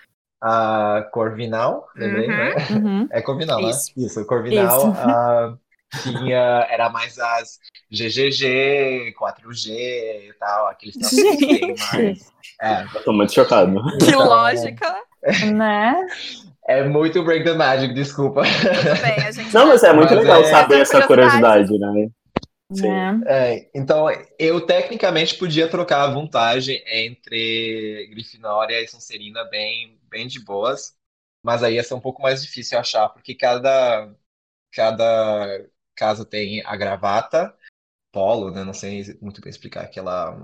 [0.43, 2.35] a Corvinal, lembrei, Uhum.
[2.37, 2.55] né?
[2.71, 3.07] Uhum.
[3.11, 3.91] É Corvinal, Isso.
[3.95, 4.05] né?
[4.05, 4.87] Isso, Corvinal Isso.
[4.99, 5.55] ah,
[6.03, 7.59] tinha, era mais as
[7.91, 12.31] GGG, 4G e tal, aqueles traços bem mais.
[12.61, 13.81] É, Eu tô muito chocado.
[13.99, 14.95] Que Então- lógica.
[15.53, 15.95] Né?
[16.67, 18.41] é muito Break the Magic, desculpa.
[18.41, 19.53] Bem, a gente.
[19.55, 22.07] Não, mas é muito Mas legal é- saber essa curiosidade, né?
[22.73, 22.89] Sim.
[22.89, 23.21] Né?
[23.27, 24.07] É, então,
[24.39, 30.95] eu tecnicamente podia trocar a vantagem entre Grifinória e Sonserina bem, bem de boas,
[31.43, 34.13] mas aí ia ser um pouco mais difícil achar, porque cada,
[34.71, 37.53] cada casa tem a gravata,
[38.11, 38.63] polo, né?
[38.63, 40.37] Não sei muito bem explicar, aquela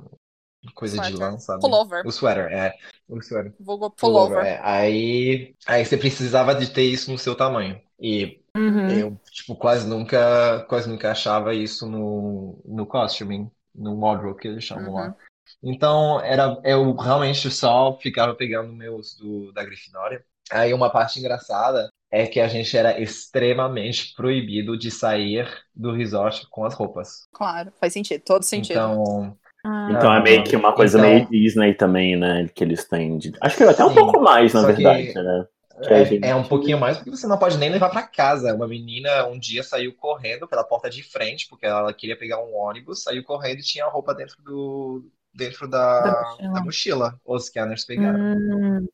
[0.73, 1.31] coisa de Sweater.
[1.33, 1.61] lã, sabe?
[1.61, 2.05] Pullover.
[2.05, 2.73] O sweater, é.
[3.07, 3.53] O sweater.
[3.59, 4.53] Vulgo Pullover, pullover.
[4.53, 4.59] é.
[4.63, 7.79] Aí, aí você precisava de ter isso no seu tamanho.
[7.99, 8.89] E Uhum.
[8.89, 14.63] eu, tipo, quase nunca, quase nunca achava isso no, no costuming, no wardrobe que eles
[14.63, 15.15] chamam lá.
[15.61, 20.23] Então, era, eu realmente só ficava pegando meus do, da Grifinória.
[20.51, 26.47] Aí uma parte engraçada é que a gente era extremamente proibido de sair do resort
[26.49, 27.27] com as roupas.
[27.33, 28.73] Claro, faz sentido, todo sentido.
[28.79, 32.49] Então, Ah, Então é meio que uma coisa Então- meio Disney também, né?
[32.55, 33.17] Que eles têm.
[33.17, 33.95] de- Acho que até um Sim.
[33.95, 35.45] pouco mais, na Só que- verdade, né?
[35.83, 38.03] Que a gente- É, é um pouquinho mais porque você não pode nem levar pra
[38.03, 38.55] casa.
[38.55, 42.55] Uma menina um dia saiu correndo pela porta de frente, porque ela queria pegar um
[42.55, 46.53] ônibus, saiu correndo e tinha a roupa dentro do dentro da, Da mochila.
[46.53, 47.15] da mochila.
[47.25, 48.19] Os scanners pegaram.
[48.19, 48.87] Hum,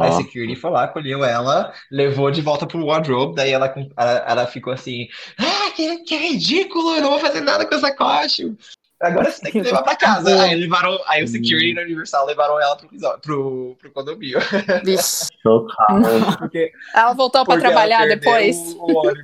[0.00, 4.24] Aí a security foi lá, colheu ela, levou de volta pro wardrobe, daí ela, ela,
[4.26, 5.06] ela ficou assim,
[5.38, 8.56] ah, que, que ridículo, eu não vou fazer nada com essa costume.
[9.00, 10.42] Agora você tem que levar pra casa.
[10.42, 12.88] Aí levaram, aí o security da Universal levaram ela pro,
[13.22, 14.38] pro, pro condomínio.
[14.84, 15.28] Vixe.
[15.42, 16.02] Chocado.
[16.38, 18.56] Porque Ela voltou pra trabalhar depois.
[18.78, 19.22] o ônibus.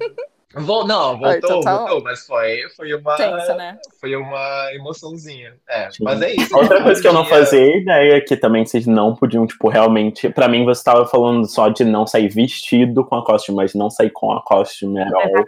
[0.58, 3.78] Vol- não, Ah, voltou, então tá voltou, mas foi, foi uma, Tensa, né?
[4.00, 5.54] foi uma emoçãozinha.
[5.68, 6.02] É, Sim.
[6.04, 6.56] mas é isso.
[6.56, 10.28] Outra coisa que eu não fazia ideia é que também vocês não podiam, tipo, realmente.
[10.30, 13.90] Pra mim, você tava falando só de não sair vestido com a costume, mas não
[13.90, 15.44] sair com a costume at all.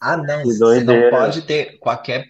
[0.00, 2.26] Ah, não, Que você não pode ter qualquer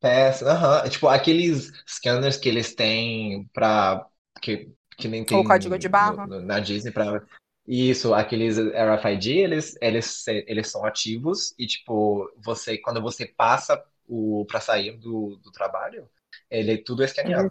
[0.00, 0.50] peça.
[0.50, 4.04] Aham, Tipo, aqueles scanners que eles têm pra.
[4.40, 6.26] Que, que nem tem O código de barra.
[6.26, 7.22] no- no- na Disney pra.
[7.66, 14.44] Isso, aqueles RFID, eles, eles, eles são ativos e, tipo, você, quando você passa o
[14.46, 16.08] para sair do, do trabalho,
[16.50, 17.50] ele tudo é escaneado.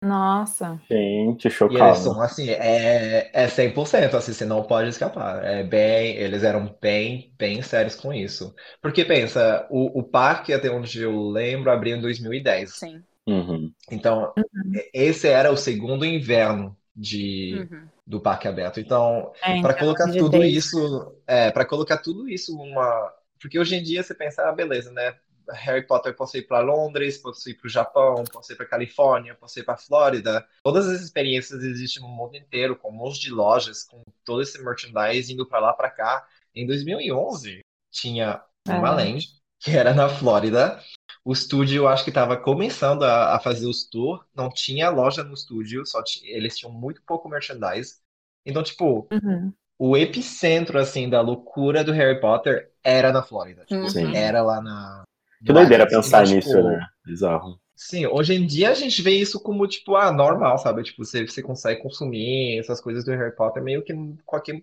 [0.00, 0.80] Nossa.
[0.90, 1.98] Gente, E eles chocado.
[1.98, 5.44] são assim, é, é 100%, assim, você não pode escapar.
[5.44, 8.54] É bem, eles eram bem, bem sérios com isso.
[8.80, 12.72] Porque pensa, o, o parque, até onde eu lembro, abriu em 2010.
[12.80, 13.06] Sim.
[13.26, 13.74] Uhum.
[13.90, 14.36] Então,
[14.72, 17.88] e- esse era o segundo inverno de, Uhum.
[18.06, 18.80] do parque aberto.
[18.80, 23.58] Então, É, para então, colocar de tudo isso, é, para colocar tudo isso uma, porque
[23.58, 25.14] hoje em dia você pensa, ah, beleza, né?
[25.48, 29.34] Harry Potter posso ir para Londres, posso ir para o Japão, posso ir para Califórnia,
[29.34, 30.44] posso ir para Flórida.
[30.64, 34.60] Todas as experiências existem no mundo inteiro, com um monte de lojas, com todo esse
[34.60, 36.26] merchandise indo para lá, para cá.
[36.52, 37.60] Em 2011
[37.92, 38.94] tinha uma É.
[38.94, 39.28] land
[39.60, 40.80] que era na Flórida.
[41.26, 45.24] O estúdio, eu acho que estava começando a, a fazer os tours, não tinha loja
[45.24, 47.96] no estúdio, só eles tinham muito pouco merchandise.
[48.44, 49.52] Então, tipo, Uhum.
[49.78, 53.64] o epicentro, assim, da loucura do Harry Potter era na Flórida.
[53.66, 53.88] Tipo, Uhum.
[53.88, 54.12] Sim.
[54.14, 55.04] era lá na...
[55.44, 56.06] Que no doideira Arkansas.
[56.06, 56.86] pensar Então, nisso, tipo, né?
[57.04, 57.60] Bizarro.
[57.74, 60.82] Sim, hoje em dia a gente vê isso como, tipo, ah, normal, sabe?
[60.82, 64.62] Tipo, você, você consegue consumir essas coisas do Harry Potter meio que em qualquer,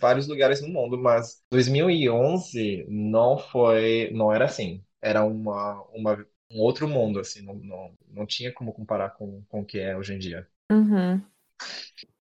[0.00, 4.82] vários lugares no mundo, mas 2011 não foi, não era assim.
[5.02, 9.60] Era uma, uma, um outro mundo, assim, não, não, não tinha como comparar com, com
[9.60, 10.48] o que é hoje em dia.
[10.70, 11.22] Uhum.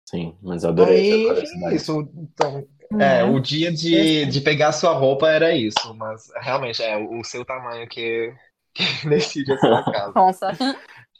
[0.09, 1.77] Sim, mas eu adorei essa Aí, curiosidade.
[1.77, 2.67] isso, então,
[2.99, 3.25] é, Né?
[3.25, 7.89] o dia de, de pegar sua roupa era isso, mas realmente é o seu tamanho
[7.89, 8.35] que,
[8.75, 10.15] que decide a sua casa.
[10.15, 10.53] Nossa.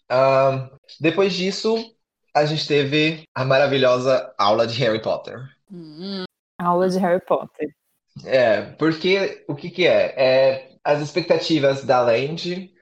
[0.09, 0.69] Ahn,
[1.01, 1.77] depois disso,
[2.35, 5.39] a gente teve a maravilhosa aula de Harry Potter.
[5.71, 6.25] Hum.
[6.59, 7.75] Aula de Harry Potter.
[8.25, 10.15] É, porque o que que é?
[10.17, 12.73] É as expectativas da Land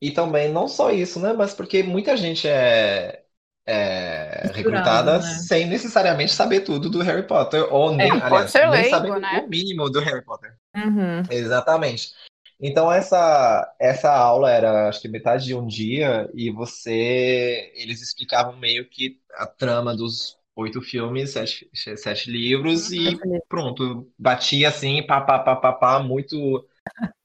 [0.00, 1.32] e também não só isso, né?
[1.32, 3.22] Mas porque muita gente é,
[3.66, 5.22] é recrutada né?
[5.22, 9.42] sem necessariamente saber tudo do Harry Potter, ou nem, pode aliás, nem leigo, saber né?
[9.44, 10.54] o mínimo do Harry Potter.
[10.76, 11.22] Uhum.
[11.30, 12.12] Exatamente.
[12.60, 18.56] Então essa essa aula era acho que metade de um dia e você eles explicavam
[18.56, 23.16] meio que a trama dos oito filmes, sete, sete livros e
[23.48, 26.66] pronto, batia assim, pá, pá, pá, pá, pá, muito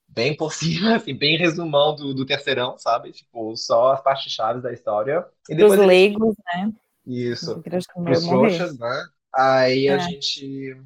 [0.07, 3.11] bem por cima, assim, bem resumão do, do terceirão, sabe?
[3.11, 5.25] Tipo, só as partes chaves da história.
[5.49, 6.73] E Os depois eles- leigos, né?
[7.05, 7.55] isso
[8.21, 8.57] morrer.
[8.57, 9.03] trouxas, né?
[9.33, 9.99] Aí a É.
[9.99, 10.77] gente.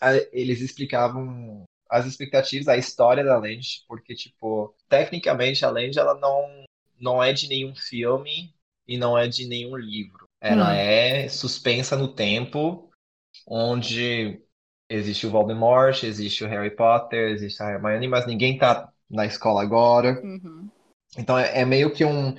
[0.00, 6.14] a- eles explicavam as expectativas, a história da Land, porque, tipo, tecnicamente a Land ela
[6.18, 6.64] não,
[6.98, 8.52] não é de nenhum filme
[8.86, 10.23] e não é de nenhum livro.
[10.44, 10.76] Ela Hum.
[10.76, 12.90] é suspensa no tempo,
[13.46, 14.42] onde
[14.88, 19.62] existe o Voldemort, existe o Harry Potter, existe a Hermione, mas ninguém tá na escola
[19.62, 20.22] agora.
[20.22, 20.72] Uhum.
[21.18, 22.34] Então é, é meio que um,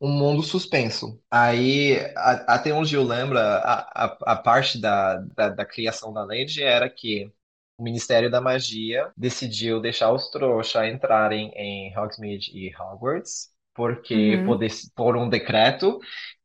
[0.00, 1.20] um mundo suspenso.
[1.30, 3.56] Aí, a- até onde eu lembro, a,
[3.94, 7.32] a, a parte da, da, da criação da Lady era que
[7.78, 14.44] o Ministério da Magia decidiu deixar os trouxa entrarem em Hogsmeade e Hogwarts, porque Uhum.
[14.44, 14.58] por,
[14.94, 16.00] por um decreto,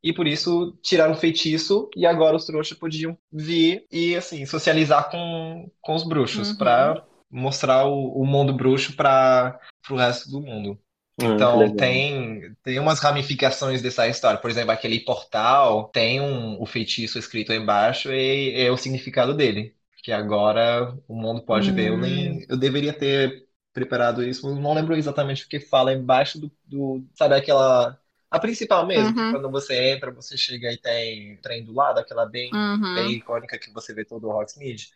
[0.05, 5.09] e por isso tiraram o feitiço, e agora os trouxas podiam vir e, assim, socializar
[5.11, 6.53] com, com os bruxos, Uhum.
[6.53, 10.79] para mostrar o, o mundo bruxo para o resto do mundo.
[11.21, 11.75] Ah, Então, legal.
[11.75, 14.39] tem, tem umas ramificações dessa história.
[14.39, 19.75] Por exemplo, aquele portal tem um, o feitiço escrito embaixo e é o significado dele.
[20.03, 21.87] Que agora o mundo pode ver.
[21.89, 26.39] Eu, nem, eu deveria ter preparado isso, eu não lembro exatamente o que fala embaixo
[26.39, 27.99] do, do- sabe, aquela.
[28.35, 29.31] A principal mesmo, que Uhum.
[29.31, 32.93] quando você entra, você chega e tem trem do lado, aquela bem, Uhum.
[32.93, 34.89] bem icônica que você vê todo o Hogsmeade.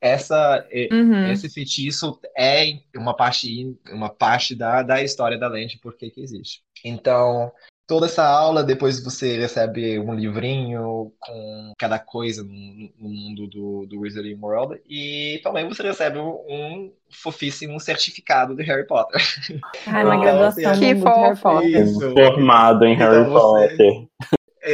[0.00, 1.30] Essa, Uhum.
[1.30, 6.62] esse feitiço é uma parte, uma parte da, da história da lente, por que existe.
[6.84, 7.52] Então,
[7.90, 13.98] toda essa aula, depois você recebe um livrinho com cada coisa no, mundo do, do
[14.00, 19.20] Wizarding World, e também você recebe um, um fofíssimo certificado de Harry Potter.
[19.88, 21.42] Ai, uma Então, graduação assim, Que do Harry fofo.
[21.42, 21.82] Potter.
[21.82, 22.12] Isso.
[22.14, 24.06] Formado em Harry Então você- Potter.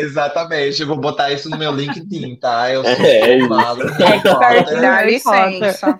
[0.01, 2.73] Exatamente, eu vou botar isso no meu LinkedIn, tá?
[2.73, 3.49] Eu sou É isso.
[3.49, 4.81] formado Potter.
[4.81, 5.99] Dá licença.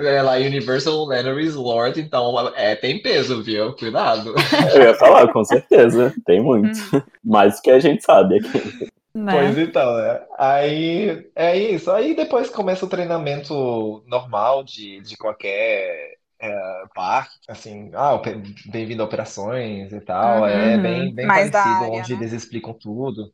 [0.00, 3.72] É lá, Universal Letters Lord, então é, tem peso, viu?
[3.74, 4.34] Cuidado.
[4.74, 6.12] Eu ia falar, com certeza.
[6.26, 6.78] Tem muito.
[7.24, 8.88] Mais do que a gente sabe aqui.
[9.14, 9.32] Né?
[9.32, 10.20] Pois então, né?
[10.38, 11.90] Aí é isso.
[11.90, 18.20] Aí depois começa o treinamento normal de, de qualquer é, parque, assim, ah,
[18.70, 20.46] bem-vindo a operações e tal.
[20.46, 20.82] É Uhum.
[20.82, 22.20] bem, bem da parecido, área, onde né?
[22.20, 23.32] eles explicam tudo.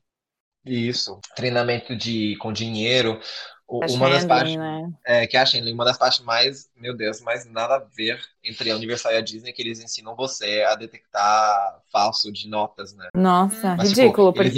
[0.65, 1.21] Isso.
[1.37, 3.21] Treinamento de, com dinheiro.
[3.67, 4.93] Uma das partes né?
[5.07, 8.71] é, que a Shenley, uma das partes mais, meu Deus, mais nada a ver entre
[8.71, 12.95] a Universal e a Disney, é que eles ensinam você a detectar falso de notas,
[12.95, 13.09] né?
[13.15, 14.55] Nossa, Mas, tipo, ridículo, eles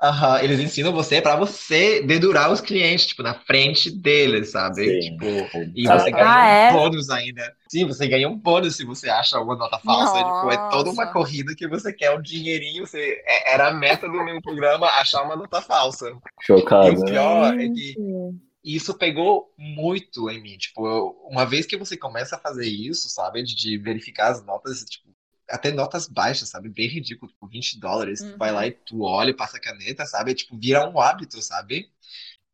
[0.00, 4.84] Aham, eles ensinam você pra você dedurar os clientes, tipo, na frente deles, sabe?
[4.84, 5.00] Sim.
[5.00, 5.26] Tipo,
[5.74, 6.72] e Ah, você ganha ah, um é?
[6.72, 7.42] bônus ainda.
[7.68, 10.22] Sim, você ganha um bônus se você acha uma nota falsa.
[10.24, 12.86] Tipo, é toda uma corrida que você quer um dinheirinho.
[12.86, 13.20] Você...
[13.26, 16.16] é- Era a meta do meu programa achar uma nota falsa.
[16.80, 17.00] E Chocado.
[17.00, 18.00] o pior é que
[18.64, 20.58] isso pegou muito em mim.
[20.58, 23.42] Tipo, eu- uma vez que você começa a fazer isso, sabe?
[23.42, 25.08] De, de verificar as notas, tipo,
[25.50, 26.68] até notas baixas, sabe?
[26.68, 28.20] Bem ridículo, tipo, 20 dólares.
[28.22, 28.56] Tu vai Uhum.
[28.56, 30.34] lá e tu olha, passa a caneta, sabe?
[30.34, 31.90] Tipo, vira um hábito, sabe?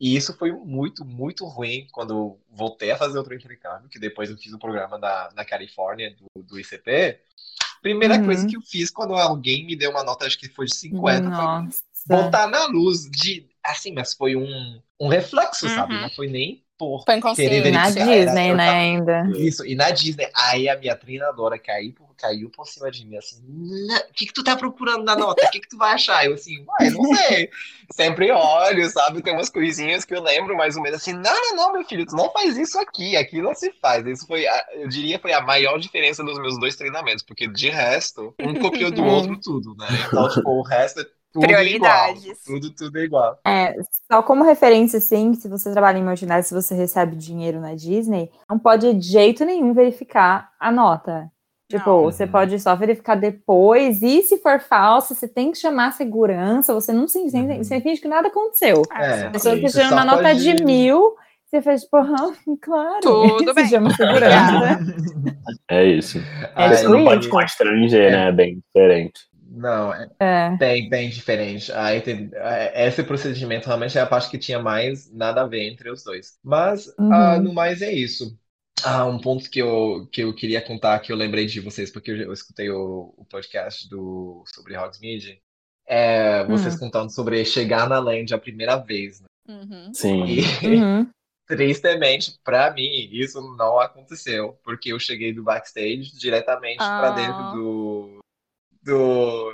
[0.00, 4.28] E isso foi muito, muito ruim quando eu voltei a fazer outro intercâmbio, que depois
[4.30, 7.20] eu fiz um programa na, na Califórnia do, do ICP.
[7.82, 8.24] Primeira Uhum.
[8.24, 11.32] coisa que eu fiz quando alguém me deu uma nota, acho que foi de 50,
[11.32, 11.84] foi Nossa.
[12.06, 15.94] botar na luz de assim, mas foi um, um reflexo, sabe?
[15.94, 16.00] Uhum.
[16.02, 17.70] Não foi nem por Foi querer.
[17.70, 19.22] Na era- Disney, né, tava- ainda.
[19.38, 23.16] Isso, e na Disney, aí a minha treinadora caiu, por- caiu por cima de mim,
[23.16, 25.46] assim, "Não, o que que tu tá procurando na nota?
[25.46, 26.24] O que que tu vai achar?
[26.26, 27.50] Eu assim, uai, não sei.
[27.92, 29.22] Sempre olho, sabe?
[29.22, 32.06] Tem umas coisinhas que eu lembro mais ou menos assim, não, não, não, meu filho,
[32.06, 34.04] tu não faz isso aqui, aqui não se faz.
[34.06, 37.68] Isso foi, a- eu diria, foi a maior diferença dos meus dois treinamentos, porque de
[37.70, 39.08] resto, um copiou do Hum.
[39.08, 39.86] outro tudo, né?
[40.08, 42.22] Então, tipo, o resto é tudo Prioridades.
[42.24, 42.36] igual.
[42.46, 43.38] Tudo, tudo igual.
[43.46, 43.74] É,
[44.10, 48.30] só como referência, assim, se você trabalha em multinacional, se você recebe dinheiro na Disney,
[48.48, 51.28] não pode de jeito nenhum verificar a nota.
[51.68, 52.02] Tipo, Não.
[52.04, 52.30] você Uhum.
[52.30, 56.92] pode só verificar depois, e se for falsa, você tem que chamar a segurança, você
[56.92, 57.56] não se Uhum.
[57.58, 58.82] você finge que nada aconteceu.
[58.92, 61.14] É, A pessoa sim, tá você tirando só uma nota de mil,
[61.46, 63.00] você faz, tipo, aham, claro.
[63.00, 63.66] Tudo Você bem.
[63.68, 64.78] chama a segurança.
[65.70, 66.18] É isso.
[66.54, 68.28] Aí- Você não pode constranger, né?
[68.28, 69.20] É bem diferente.
[69.54, 70.56] Não, é É.
[70.56, 71.70] bem, bem diferente.
[71.72, 75.62] Aí tem, é, esse procedimento realmente é a parte que tinha mais nada a ver
[75.70, 76.38] entre os dois.
[76.42, 77.12] Mas, Uhum.
[77.12, 78.36] ah, no mais, é isso.
[78.84, 82.10] Ah, um ponto que eu, que eu queria contar, que eu lembrei de vocês, porque
[82.10, 85.40] eu, eu escutei o, o podcast do, sobre Hogsmeade,
[85.86, 89.26] é vocês contando sobre chegar na Land a primeira vez, né?
[89.48, 89.92] Uhum.
[89.94, 90.24] Sim.
[90.26, 90.40] E,
[90.82, 91.08] Uhum.
[91.46, 97.10] tristemente, pra mim, isso não aconteceu, porque eu cheguei do backstage diretamente pra Ah.
[97.10, 98.18] dentro do,
[98.84, 99.52] do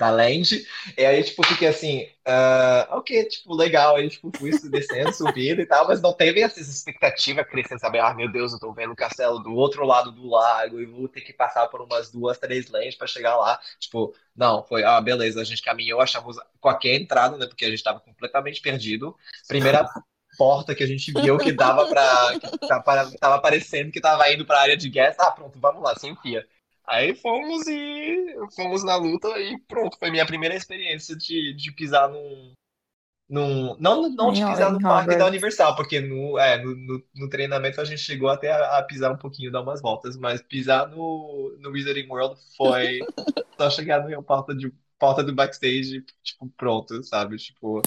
[0.00, 5.12] da land, e aí, tipo, fiquei assim, ah, ok, tipo, legal, aí, tipo, fui descendo,
[5.12, 8.72] subindo e tal, mas não teve essa expectativa crescendo, sabe, ah, meu Deus, eu tô
[8.72, 12.10] vendo o castelo do outro lado do lago e vou ter que passar por umas
[12.10, 16.38] duas, três lanes pra chegar lá, tipo, não, foi, ah, beleza, a gente caminhou, achamos
[16.58, 19.14] qualquer entrada, né, porque a gente tava completamente perdido,
[19.46, 19.86] primeira
[20.38, 21.94] porta que a gente viu que dava que
[22.66, 26.08] tava, tava parecendo que tava indo pra área de guest, ah, pronto, vamos lá, se
[26.08, 26.46] enfia.
[26.90, 32.08] Aí fomos e fomos na luta e pronto, foi minha primeira experiência de, de pisar
[32.08, 32.52] num,
[33.28, 35.26] num não, não de pisar no parque da.
[35.26, 39.12] Universal, porque no, é, no, no, no treinamento a gente chegou até a, a pisar
[39.12, 42.98] um pouquinho, dar umas voltas, mas pisar no, no Wizarding World foi
[43.56, 47.36] só chegar na porta, de, porta do backstage, tipo, pronto, sabe?
[47.36, 47.80] Tipo,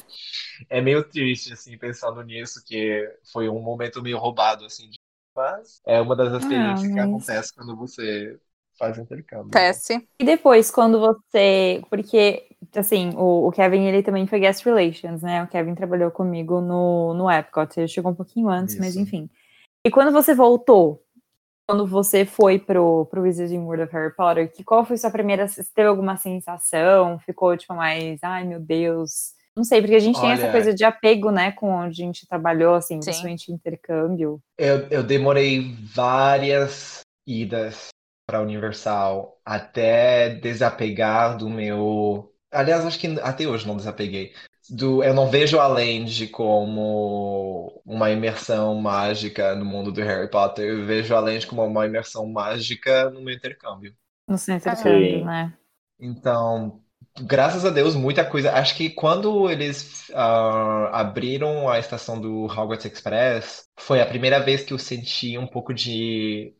[0.69, 4.97] é meio triste, assim, pensando nisso, que foi um momento meio roubado, assim, de-
[5.35, 8.39] mas é uma das experiências que mas- acontece quando você
[8.77, 9.45] faz intercâmbio.
[9.45, 10.07] Acontece.
[10.19, 11.81] E depois, quando você.
[11.89, 15.43] Porque, assim, o, o Kevin, ele também foi guest relations, né?
[15.43, 17.77] O Kevin trabalhou comigo no, no Epcot.
[17.77, 18.99] Ele chegou um pouquinho antes, mas Isso.
[18.99, 19.29] enfim.
[19.85, 21.03] E quando você voltou,
[21.67, 25.47] quando você foi pro, pro Wizarding World of Harry Potter, que, qual foi sua primeira.
[25.47, 27.19] Você teve alguma sensação?
[27.19, 28.19] Ficou, tipo, mais.
[28.23, 29.33] Ai, meu Deus.
[29.55, 31.51] Não sei, porque a gente tem essa Olha- coisa de apego, né?
[31.51, 33.05] Com onde a gente trabalhou, assim, Sim.
[33.05, 34.41] principalmente intercâmbio.
[34.57, 37.89] Eu, eu demorei várias idas
[38.25, 42.31] para Universal até desapegar do meu.
[42.51, 44.33] Aliás, acho que até hoje não desapeguei.
[44.69, 50.65] Do, eu não vejo a Land como uma imersão mágica no mundo do Harry Potter.
[50.69, 53.93] Eu vejo a Land como uma imersão mágica no meu intercâmbio.
[54.27, 55.25] No seu intercâmbio, Sim.
[55.25, 55.53] né?
[55.99, 56.81] Então,
[57.21, 58.53] graças a Deus, muita coisa.
[58.53, 64.63] Acho que quando eles ah, abriram a estação do Hogwarts Express, foi a primeira vez
[64.63, 66.55] que eu senti um pouco de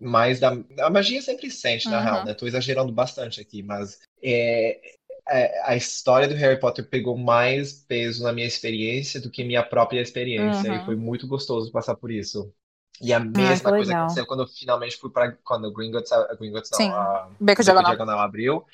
[0.00, 0.52] mais da.
[0.80, 2.04] A magia sempre sente, na Uhum.
[2.04, 2.34] real, né?
[2.34, 4.80] Tô exagerando bastante aqui, mas é,
[5.28, 9.62] é, a história do Harry Potter pegou mais peso na minha experiência do que minha
[9.62, 10.84] própria experiência, e Uhum.
[10.84, 12.52] foi muito gostoso passar por isso.
[13.00, 14.04] E a que mesma coisa legal.
[14.04, 16.90] aconteceu quando eu finalmente fui para quando o Gringotts, a Gringotts não, Sim.
[16.90, 17.90] a Beco Diagonal.
[17.92, 18.64] Diagonal abriu,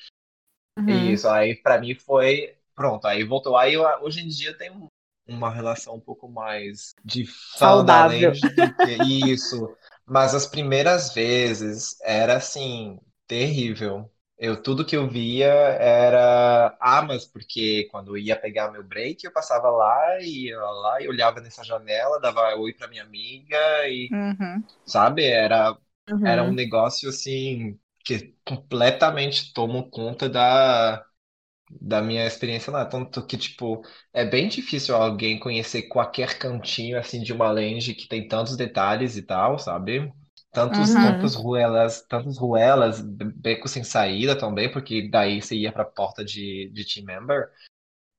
[0.79, 0.89] Uhum.
[0.89, 2.55] isso, aí pra mim foi.
[2.75, 3.55] Pronto, aí voltou.
[3.55, 4.87] Aí eu, hoje em dia tem um-
[5.27, 8.33] uma relação um pouco mais de da Saudável.
[9.07, 9.75] Isso.
[10.05, 14.11] Mas as primeiras vezes era assim, terrível.
[14.37, 16.75] Eu, tudo que eu via era.
[16.81, 21.01] Ah, mas porque quando eu ia pegar meu break, eu passava lá e ia lá
[21.01, 24.67] e olhava nessa janela, dava oi pra minha amiga e, Uhum.
[24.85, 25.77] sabe, era
[26.09, 26.23] Uhum.
[26.25, 31.05] era um negócio assim que completamente tomou conta da,
[31.69, 32.85] da minha experiência lá.
[32.85, 33.81] Tanto que, tipo,
[34.13, 39.17] é bem difícil alguém conhecer qualquer cantinho, assim, de uma land que tem tantos detalhes
[39.17, 40.11] e tal, sabe?
[40.51, 41.01] Tantos, Uhum.
[41.01, 46.69] tantas ruelas, tantas ruelas, becos sem saída também, porque daí você ia pra porta de,
[46.73, 47.49] de team member.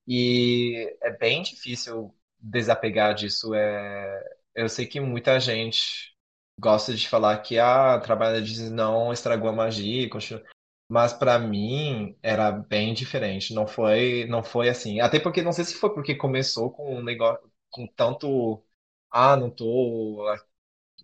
[0.06, 3.54] E é bem difícil desapegar disso.
[3.54, 4.22] É...
[4.54, 6.14] Eu sei que muita gente
[6.60, 10.44] gosta de falar que ah, trabalho Disney não estragou a magia, continua.
[10.88, 13.54] Mas pra mim era bem diferente.
[13.54, 15.00] Não foi, não foi assim.
[15.00, 18.62] Até porque não sei se foi porque começou com um negócio com tanto
[19.10, 20.24] ah, não tô,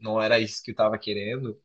[0.01, 1.57] não era isso que eu tava querendo.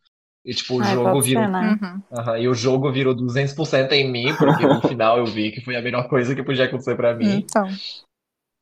[0.44, 1.80] E tipo, o Ai, jogo pode virou ser, né?
[1.82, 2.38] Uhum.
[2.38, 5.82] E o jogo virou 200% em mim, porque no final eu vi que foi a
[5.82, 7.38] melhor coisa que podia acontecer pra mim.
[7.38, 7.68] Então.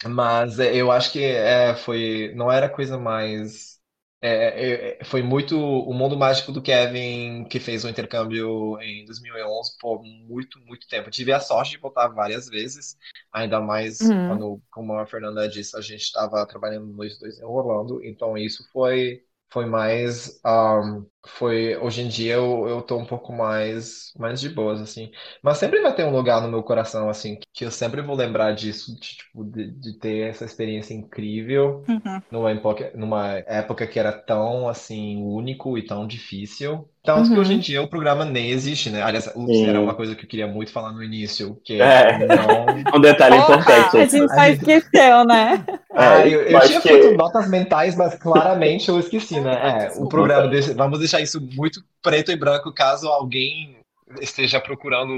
[0.05, 3.81] Mas é, eu acho que é, foi, não era coisa mais.
[4.27, 9.77] É, é, foi muito o mundo mágico do Kevin que fez o intercâmbio em 2011
[9.79, 11.09] por muito, muito tempo.
[11.09, 12.97] Eu tive a sorte de voltar várias vezes,
[13.31, 14.27] ainda mais Uhum.
[14.27, 18.63] quando, como a Fernanda disse, a gente estava trabalhando nós dois em Orlando, então isso
[18.71, 20.39] foi, foi mais.
[20.45, 25.11] um, foi, hoje em dia eu, eu tô um pouco mais, mais de boas, assim.
[25.41, 28.53] Mas sempre vai ter um lugar no meu coração, assim, que eu sempre vou lembrar
[28.53, 32.21] disso, de, tipo, de, de ter essa experiência incrível Uhum.
[32.31, 36.89] numa época, numa época que era tão, assim, único e tão difícil.
[37.03, 37.41] Tanto que Uhum.
[37.41, 39.01] hoje em dia o programa nem existe, né?
[39.01, 42.17] Aliás, ups, era uma coisa que eu queria muito falar no início, que É.
[42.17, 42.67] não...
[42.95, 43.43] Um detalhe Porra!
[43.43, 43.97] importante.
[43.97, 45.63] A gente só esqueceu, né?
[45.95, 49.85] É, eu, eu tinha que- feito notas mentais, mas claramente eu esqueci, né?
[49.85, 53.77] É, o programa, deixa- vamos deixar isso muito preto e branco, caso alguém
[54.21, 55.11] esteja procurando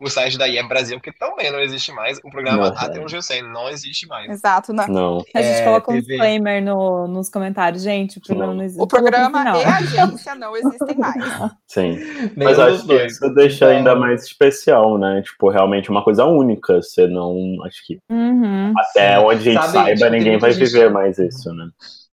[0.00, 2.16] o, site da IEM Brasil, que também não existe mais.
[2.24, 2.78] O programa, Não.
[2.78, 4.30] até onde eu sei, não existe mais.
[4.30, 4.86] Exato, né?
[4.88, 5.22] Não.
[5.34, 7.82] A gente É, coloca um disclaimer no, nos comentários.
[7.82, 8.82] Gente, o programa não existe.
[8.82, 11.22] O programa no e a agência não existem mais.
[11.68, 11.98] Sim.
[12.34, 13.12] Mas acho que dois.
[13.12, 15.20] isso deixa Então, ainda mais especial, né?
[15.22, 16.80] Tipo, realmente uma coisa única.
[16.80, 17.36] Você não.
[17.66, 19.22] Acho que Uhum, até Sim.
[19.24, 21.66] onde a gente Sabe, saiba, ninguém vai gente- viver mais isso, né?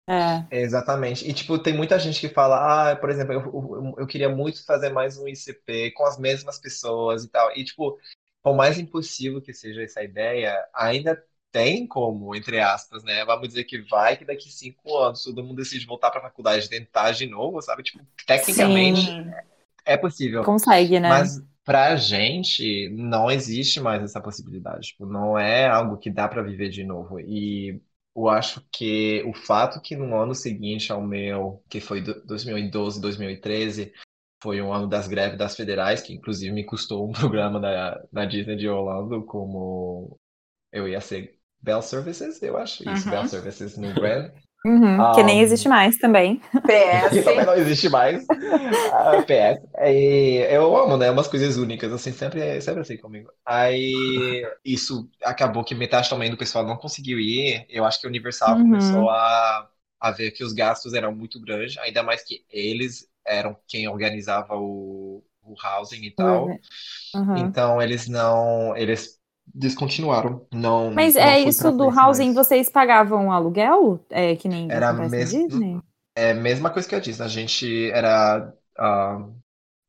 [0.07, 0.45] É.
[0.51, 1.27] Exatamente.
[1.27, 4.63] E, tipo, tem muita gente que fala, ah, por exemplo, eu, eu, eu queria muito
[4.65, 7.51] fazer mais um ICP com as mesmas pessoas e tal.
[7.57, 7.97] E, tipo,
[8.43, 13.25] por mais impossível que seja essa ideia, ainda tem como, entre aspas, né?
[13.25, 16.69] Vamos dizer que vai que daqui cinco anos todo mundo decide voltar pra faculdade e
[16.69, 17.81] tentar de novo, sabe?
[17.81, 19.31] Tipo, tecnicamente Sim.
[19.85, 20.43] é possível.
[20.43, 21.09] Consegue, né?
[21.09, 24.89] Mas pra gente não existe mais essa possibilidade.
[24.89, 27.19] Tipo, não é algo que dá pra viver de novo.
[27.19, 27.81] E
[28.15, 33.01] eu acho que o fato que no ano seguinte ao meu, que foi do- 2012,
[33.01, 33.93] 2013,
[34.41, 38.25] foi um ano das greves das federais, que inclusive me custou um programa na, na
[38.25, 40.17] Disney de Orlando, como
[40.71, 42.83] eu ia ser Bell Services, eu acho.
[42.89, 43.11] Isso, Uhum.
[43.11, 44.31] Bell Services no Grand.
[44.65, 46.41] Uhum, que nem Ah, existe mais também.
[47.11, 47.45] Que também PS.
[47.45, 48.27] não existe mais.
[48.89, 49.67] Ah, PS.
[49.77, 51.09] Aí, eu amo, né?
[51.11, 53.31] Umas coisas únicas, assim, sempre, sempre assim comigo.
[53.45, 57.65] Aí, isso acabou que metade também do pessoal não conseguiu ir.
[57.69, 58.61] Eu acho que a Universal Uhum.
[58.61, 63.57] começou a, a ver que os gastos eram muito grandes, ainda mais que eles eram
[63.67, 66.59] quem organizava o, o housing e tal.
[67.15, 67.25] Uhum.
[67.33, 68.75] Então, eles não.
[68.77, 69.19] Eles
[69.53, 70.45] descontinuaram.
[70.53, 72.35] Não, Mas não é isso do frente housing, mais.
[72.35, 73.99] vocês pagavam aluguel?
[74.09, 75.79] É que nem Era mesmo- Disney?
[76.17, 79.25] É a mesma coisa que eu disse, a gente era ah,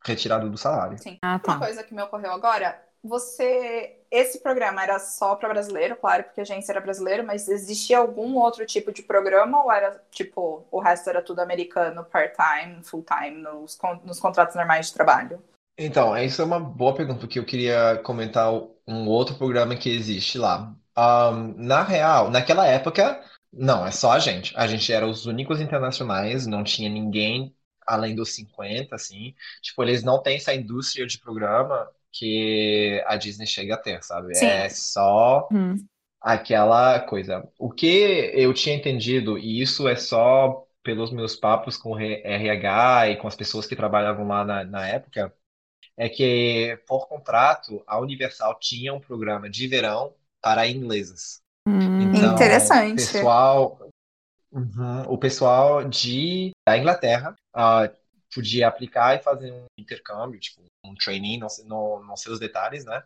[0.04, 0.98] retirado do salário.
[0.98, 1.18] Sim.
[1.22, 1.58] Ah, Uma tá.
[1.58, 3.92] coisa que me ocorreu agora, você.
[4.08, 8.36] Esse programa era só para brasileiro, claro, porque a agência era brasileira, mas existia algum
[8.36, 13.76] outro tipo de programa ou era tipo, o resto era tudo americano, part-time, full-time, nos,
[14.04, 15.42] nos contratos normais de trabalho?
[15.78, 18.50] Então, isso é uma boa pergunta, porque eu queria comentar
[18.86, 20.74] um outro programa que existe lá.
[20.94, 23.22] Ahn, na real, naquela época,
[23.52, 24.54] não, é só a gente.
[24.56, 27.54] A gente era os únicos internacionais, não tinha ninguém
[27.86, 29.34] além dos 50, assim.
[29.62, 34.34] Tipo, eles não têm essa indústria de programa que a Disney chega a ter, sabe?
[34.34, 34.46] Sim.
[34.46, 35.88] É só Uhum.
[36.20, 37.46] aquela coisa.
[37.58, 37.86] O que
[38.34, 43.28] eu tinha entendido, e isso é só pelos meus papos com o RH e com
[43.28, 45.32] as pessoas que trabalhavam lá na, na época,
[45.96, 51.40] é que, por contrato, a Universal tinha um programa de verão para ingleses.
[51.66, 51.80] Hum.
[52.00, 52.92] Então, Interessante.
[52.92, 53.78] o pessoal,
[54.52, 57.90] Uhum, o pessoal de, da Inglaterra ah,
[58.32, 62.38] podia aplicar e fazer um intercâmbio, tipo um trainee, não sei, não, não sei os
[62.40, 63.02] detalhes, né?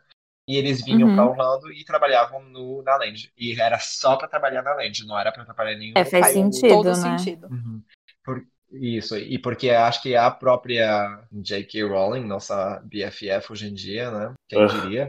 [0.47, 1.15] E eles vinham Uhum.
[1.17, 3.33] para Orlando e trabalhavam no, na Land.
[3.39, 6.33] E era só para trabalhar na Land, não era para trabalhar em nenhum É, faz
[6.35, 7.17] sentido, todo né?
[7.17, 7.49] sentido.
[7.49, 7.83] Uhum.
[8.25, 11.83] Por- Isso, e porque acho que a própria J.K.
[11.83, 14.33] Rowling, nossa BFF hoje em dia, né?
[14.49, 15.09] Quem diria?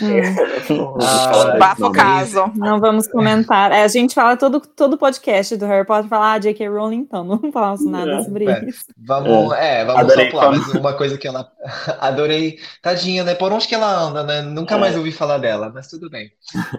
[0.00, 0.94] Hum.
[1.02, 2.44] Ah, Bafo caso.
[2.54, 3.72] Não vamos comentar.
[3.72, 6.68] É, a gente fala todo todo podcast do Harry Potter, fala ah, J.K.
[6.68, 8.64] Rowling, então não falamos nada É, sobre é.
[8.64, 8.84] isso.
[8.96, 11.50] Vamos, é, vamos Adorei só quando- mas uma coisa que ela
[12.00, 13.34] adorei, tadinha, né?
[13.34, 14.40] Por onde que ela anda, né?
[14.42, 14.78] Nunca É.
[14.78, 16.30] mais ouvi falar dela, mas tudo bem.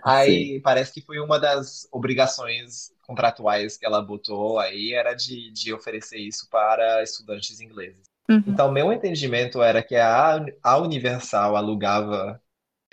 [0.03, 5.74] Aí parece que foi uma das obrigações contratuais que ela botou aí, era de, de
[5.74, 8.04] oferecer isso para estudantes ingleses.
[8.30, 8.43] Uhum.
[8.45, 12.41] Então, meu entendimento era que a, a Universal alugava,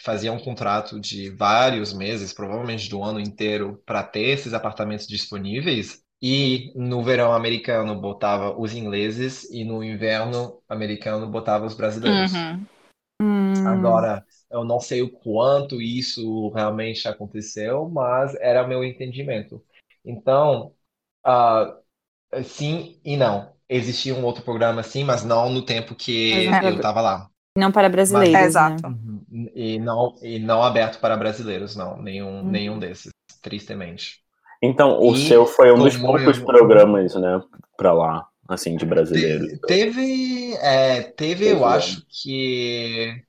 [0.00, 6.02] fazia um contrato de vários meses, provavelmente do ano inteiro, para ter esses apartamentos disponíveis.
[6.22, 12.30] E no verão americano botava os ingleses e no inverno americano botava os brasileiros.
[12.32, 12.66] Uhum.
[13.20, 19.62] Hum, Agora, eu não sei o quanto isso realmente aconteceu, mas era meu entendimento.
[20.04, 20.74] Então,
[21.24, 21.78] ah,
[22.44, 23.54] sim e não.
[23.68, 27.30] Existia um outro programa sim, mas não no tempo que Mas não eu estava lá.
[27.56, 28.76] não para brasileiros, É, né?
[28.76, 28.84] exato.
[28.86, 29.24] Uhum.
[29.54, 32.00] E não, e não aberto para brasileiros, não.
[32.02, 32.50] Nenhum, Uhum.
[32.50, 34.24] nenhum desses, tristemente.
[34.62, 37.40] Então, o E seu foi um dos poucos eu- programas, né,
[37.76, 39.48] pra lá, assim, de brasileiros.
[39.48, 43.24] Te- Teve, é, teve, eu Teve, acho que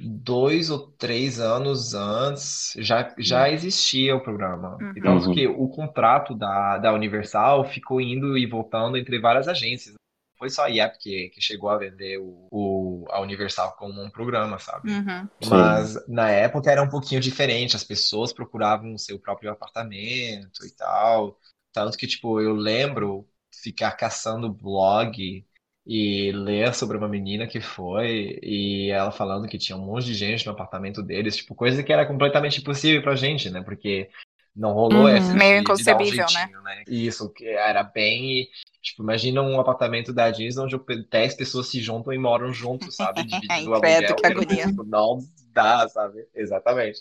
[0.00, 4.78] dois ou três anos antes já, já existia o programa.
[4.80, 4.92] Uhum.
[4.96, 5.24] Então, Uhum.
[5.24, 9.94] porque o contrato da, da Universal ficou indo e voltando entre várias agências.
[9.94, 14.02] Não foi só a IEP que, que chegou a vender o, o- a Universal como
[14.02, 14.90] um programa, sabe?
[14.90, 15.28] Uhum.
[15.42, 15.48] Sim.
[15.50, 20.70] Mas na época era um pouquinho diferente, as pessoas procuravam o seu próprio apartamento e
[20.76, 21.38] tal.
[21.72, 23.28] Tanto que, tipo, eu lembro
[23.62, 25.44] ficar caçando blog
[25.92, 30.14] e ler sobre uma menina que foi e ela falando que tinha um monte de
[30.14, 33.60] gente no apartamento deles, tipo, coisa que era completamente impossível pra gente, né?
[33.60, 34.08] Porque
[34.54, 35.08] não rolou Uhum.
[35.08, 36.28] essa Meio de, de dar um inconcebível, né?
[36.28, 36.84] jeitinho, né?
[36.86, 38.48] Isso, que era bem.
[38.80, 40.78] Tipo, imagina um apartamento da Disney onde
[41.10, 43.24] 10 pessoas se juntam e moram juntos, sabe?
[43.26, 44.16] Dividindo o Credo, aluguel.
[44.16, 44.66] que agonia.
[44.68, 45.18] tipo, não
[45.52, 46.24] dá, sabe?
[46.34, 47.00] Exatamente.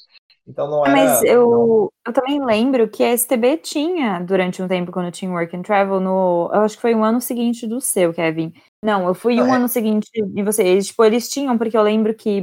[0.50, 0.97] Então não É, era.
[0.97, 5.12] Mas não- eu, eu também lembro que a STB tinha, durante um tempo, quando eu
[5.12, 8.54] tinha Work and Travel, no, eu acho que foi um ano seguinte do seu, Kevin.
[8.84, 10.64] Não, eu fui Não, um é- ano seguinte de você.
[10.64, 12.39] Eles, tipo, eles tinham, porque eu lembro que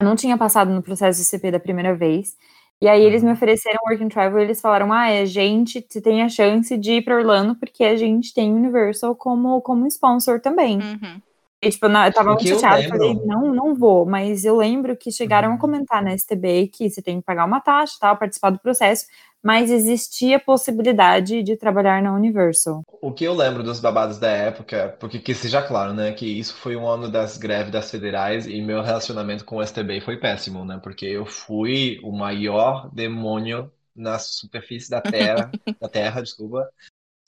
[0.00, 2.36] eu não tinha passado no processo de CP da primeira vez.
[2.82, 3.34] E aí eles me Uhum.
[3.34, 6.94] ofereceram Work and Travel e eles falaram, ah, a gente você tem a chance de
[6.94, 10.78] ir para Orlando porque a gente tem Universal como, como sponsor também.
[10.80, 11.20] Uhum.
[11.64, 14.04] E, tipo, eu tava muito que eu chateada, falei, não, não vou.
[14.06, 15.58] Mas eu lembro que chegaram a Uhum.
[15.58, 19.06] comentar na STB que você tem que pagar uma taxa, tal, participar do processo,
[19.42, 22.82] mas existia possibilidade de trabalhar na Universal.
[23.02, 26.54] O que eu lembro dos babados da época, porque que seja claro, né, que isso
[26.56, 30.64] foi um ano das greves das federais e meu relacionamento com o STB foi péssimo,
[30.64, 36.66] né, porque eu fui o maior demônio na superfície da Terra, da Terra, desculpa,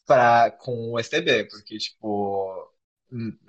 [0.07, 2.70] para com o STB, porque tipo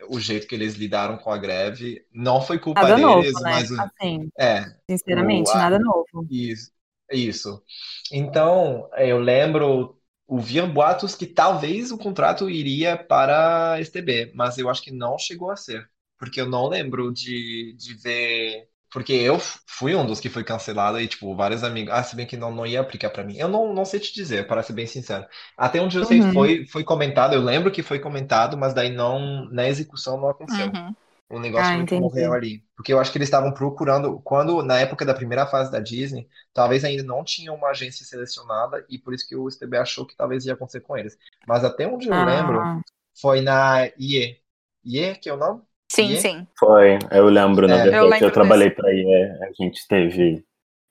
[0.09, 3.49] o jeito que eles lidaram com a greve não foi culpa Nada novo, deles, né?
[3.49, 6.29] mas Assim, é, sinceramente, O- a- nada novo.
[6.29, 6.71] isso,
[7.11, 7.63] isso.
[8.11, 14.69] Então, eu lembro ouvir boatos que talvez o contrato iria para a STB, mas eu
[14.69, 15.89] acho que não chegou a ser,
[16.19, 18.69] porque eu não lembro de, de ver.
[18.97, 19.37] Porque eu
[19.67, 21.93] fui um dos que foi cancelado e, tipo, vários amigos.
[21.93, 23.37] Ah, se bem que não, não ia aplicar para mim.
[23.37, 25.25] Eu não, não sei te dizer, para ser bem sincero.
[25.55, 26.31] Até onde eu sei, Uhum.
[26.31, 30.73] foi, foi comentado, eu lembro que foi comentado, mas daí não, na execução não aconteceu.
[30.73, 30.95] Uhum.
[31.29, 31.93] O negócio Ah, entendi.
[31.93, 32.63] morreu ali.
[32.75, 36.27] Porque eu acho que eles estavam procurando, quando, na época da primeira fase da Disney,
[36.53, 40.15] talvez ainda não tinha uma agência selecionada e por isso que o STB achou que
[40.15, 41.17] talvez ia acontecer com eles.
[41.45, 42.81] Mas até onde eu lembro, Ah,
[43.19, 44.41] foi na IE.
[44.85, 45.61] IE, que é o nome?
[45.89, 46.17] Sim, E?
[46.17, 46.47] sim.
[46.59, 47.79] Foi, eu lembro, na É.
[47.79, 49.05] Eu verdade, lembro eu trabalhei pra IE,
[49.41, 50.43] a gente teve.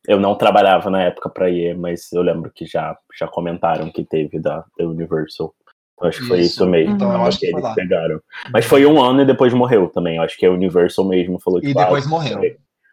[0.08, 4.04] Eu não trabalhava na época pra IE, mas eu lembro que já, já comentaram que
[4.04, 5.52] teve da, da Universal.
[5.94, 6.52] Então acho que foi Isso.
[6.62, 6.94] isso mesmo.
[6.94, 7.26] Então eu Uhum.
[7.26, 7.74] acho que eles lá.
[7.74, 8.20] pegaram.
[8.52, 10.16] Mas foi um ano e depois morreu também.
[10.16, 12.40] Eu acho que a Universal mesmo falou que E depois morreu.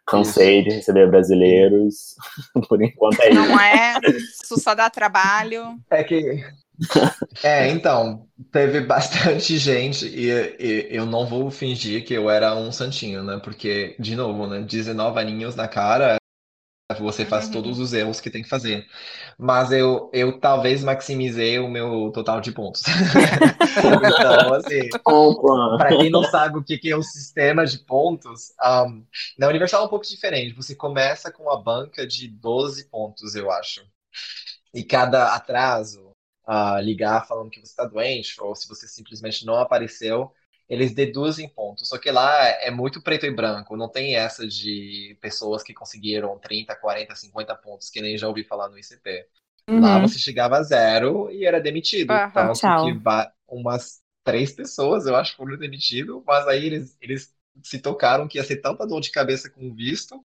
[0.06, 2.14] Cansei de receber brasileiros.
[2.68, 3.34] Por enquanto é isso.
[3.40, 3.94] Não é?
[4.08, 5.76] Isso só dá trabalho.
[5.90, 6.42] É que.
[7.42, 12.72] É, então, teve bastante gente e, e eu não vou fingir que eu era um
[12.72, 13.38] santinho, né?
[13.42, 14.62] Porque, de novo, né?
[14.62, 16.16] 19 aninhos na cara,
[17.00, 17.50] você faz Uhum.
[17.50, 18.86] todos os erros que tem que fazer.
[19.38, 22.82] Mas eu, eu talvez maximizei o meu total de pontos.
[24.02, 24.96] Então, assim,
[25.76, 28.52] para quem não sabe o que que é o sistema de pontos,
[28.86, 29.04] um,
[29.38, 30.54] na Universal é um pouco diferente.
[30.54, 33.84] Você começa com a banca de 12 pontos, eu acho.
[34.74, 36.13] E cada atraso,
[36.46, 40.32] ah, ligar falando que você está doente, ou se você simplesmente não apareceu,
[40.68, 41.88] eles deduzem pontos.
[41.88, 46.38] Só que lá é muito preto e branco, não tem essa de pessoas que conseguiram
[46.38, 49.26] 30, 40, 50 pontos, que nem já ouvi falar no ICP.
[49.72, 50.08] Lá uhum.
[50.08, 52.10] você chegava a zero e era demitido.
[52.14, 52.32] Aham.
[52.32, 52.80] Tanto Tchau.
[52.80, 58.26] que va- umas três pessoas, eu acho, foram demitidos, mas aí eles, eles se tocaram
[58.28, 60.24] que ia ser tanta dor de cabeça com o visto,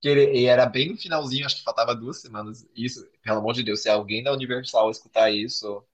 [0.00, 2.66] que ele, e era bem no finalzinho, acho que faltava duas semanas.
[2.76, 5.84] Isso, pelo amor de Deus, se alguém da Universal escutar isso,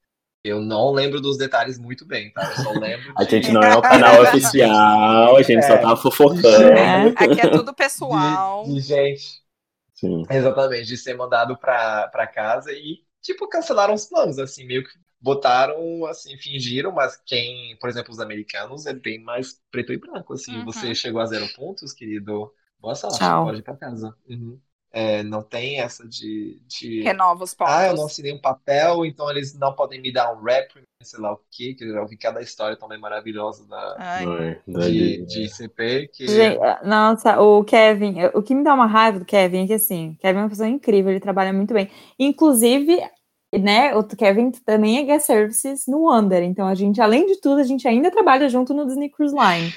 [0.44, 2.50] eu não lembro dos detalhes muito bem, tá?
[2.50, 5.78] Eu só lembro A gente não é o canal oficial, a gente só É.
[5.78, 6.68] tá fofocando.
[6.76, 7.12] É.
[7.14, 8.64] Aqui é tudo pessoal.
[8.64, 9.42] de, de gente
[9.94, 10.24] Sim.
[10.28, 14.90] Exatamente, de ser mandado pra, pra casa e, tipo, cancelaram os planos, assim, meio que
[15.20, 20.32] botaram, assim, fingiram, mas quem, por exemplo, os americanos é bem mais preto e branco,
[20.32, 20.64] assim, Uhum.
[20.64, 22.53] você chegou a zero pontos, querido,
[22.83, 23.45] boa sorte, Tchau.
[23.45, 24.14] pode ir pra casa.
[24.28, 24.59] Uhum.
[24.95, 27.72] É, não tem essa de, de, Renova os pontos.
[27.72, 31.18] ah, eu não assinei um papel, então eles não podem me dar um reprimand, sei
[31.18, 35.45] lá o quê, que eu já ouvi cada história também maravilhosa da, Ai, de, de
[35.45, 36.28] ICP, que...
[36.28, 40.11] Gente, nossa, o Kevin, o que me dá uma raiva do Kevin é que assim,
[40.11, 41.91] o Kevin é uma pessoa incrível, ele trabalha muito bem.
[42.18, 43.01] Inclusive,
[43.59, 47.61] né, o Kevin também é guest services no Wonder, então a gente, além de tudo,
[47.61, 49.72] a gente ainda trabalha junto no Disney Cruise Line.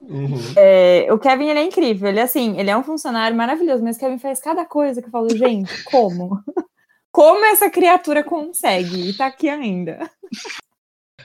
[0.00, 0.40] Uhum.
[0.56, 4.00] É, o Kevin, ele é incrível, ele assim, ele é um funcionário maravilhoso, mas o
[4.00, 6.42] Kevin faz cada coisa que eu falo, gente, como?
[7.12, 9.10] Como essa criatura consegue?
[9.10, 9.98] E tá aqui ainda.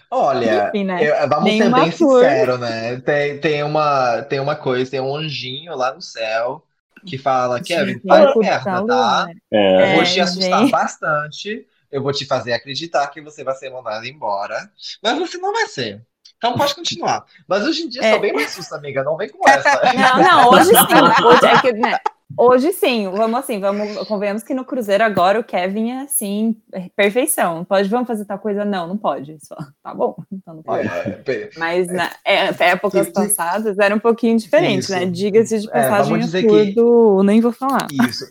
[0.10, 1.04] Olha, Enfim, né?
[1.04, 3.00] eu- vamos Nem ser bem sinceros, né?
[3.02, 6.64] Tem, tem, uma, tem uma coisa, tem um anjinho lá no céu
[7.06, 8.82] que fala, Kevin, faz merda, tá?
[8.82, 9.34] Luna.
[9.52, 10.72] É, Eu vou É, te assustar gente.
[10.72, 14.70] bastante, eu vou te fazer acreditar que você vai ser mandado embora,
[15.02, 16.02] mas você não vai ser.
[16.38, 17.24] Então pode continuar.
[17.48, 18.12] Mas hoje em dia É.
[18.12, 19.82] sou bem mais susto, amiga, não vem com essa.
[19.94, 20.74] Não, não, hoje sim.
[21.26, 21.98] Hoje, é que, né,
[22.38, 26.90] hoje sim, vamos assim, vamos, convenhamos que no Cruzeiro agora o Kevin é assim, é
[26.96, 27.64] perfeição.
[27.66, 28.64] Pode, vamos fazer tal coisa?
[28.66, 29.38] Não, não pode.
[29.46, 30.88] Só, tá bom, então não pode.
[30.88, 34.92] É, pe- Mas na, é, até épocas Que- passadas era um pouquinho diferente, Isso.
[34.92, 35.06] né?
[35.06, 37.88] Diga-se de É, passagem, vamos dizer a tour que- nem vou falar.
[38.08, 38.26] Isso.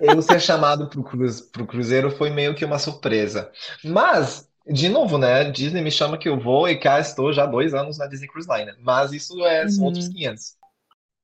[0.00, 3.50] Eu ser chamado pro, cruz, pro Cruzeiro foi meio que uma surpresa.
[3.84, 5.50] Mas, de novo, né?
[5.50, 8.28] Disney me chama que eu vou e cá estou já há dois anos na Disney
[8.28, 8.72] Cruise Line.
[8.82, 9.86] Mas isso é, são Uhum.
[9.86, 10.54] outros 500.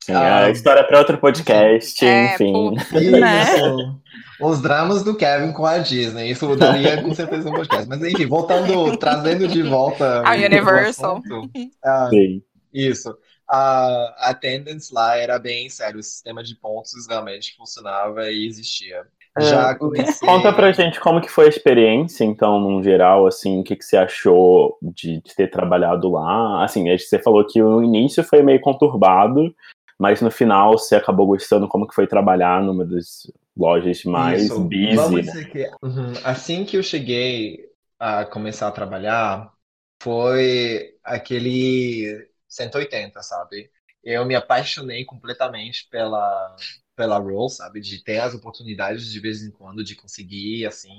[0.07, 2.75] Sim, Ah, a história para outro podcast, É, enfim.
[3.21, 3.43] Né?
[3.43, 4.01] Isso.
[4.41, 6.31] Os dramas do Kevin com a Disney.
[6.31, 7.89] Isso daria com certeza um podcast.
[7.89, 11.17] Mas enfim, voltando, trazendo de volta A Universal.
[11.19, 11.51] assunto.
[11.85, 12.43] Ah, Sim.
[12.73, 13.17] isso.
[13.49, 16.01] A attendance lá era bem sério.
[16.01, 19.03] O sistema de pontos realmente funcionava e existia.
[19.39, 20.27] Já É, comecei.
[20.29, 23.85] Conta pra gente como que foi a experiência, então, num geral, assim, o que, que
[23.85, 26.65] você achou de, de ter trabalhado lá?
[26.65, 29.55] Assim, você falou que o início foi meio conturbado,
[29.99, 34.61] mas no final você acabou gostando como que foi trabalhar numa das lojas mais Isso.
[34.61, 35.37] busy, Vamos né?
[35.51, 36.15] que Uhum.
[36.25, 37.69] assim que eu cheguei
[37.99, 39.53] a começar a trabalhar,
[40.03, 43.71] foi aquele 180, sabe?
[44.03, 46.57] Eu me apaixonei completamente pela
[46.95, 47.81] pela role, sabe?
[47.81, 50.97] De ter as oportunidades de vez em quando de conseguir assim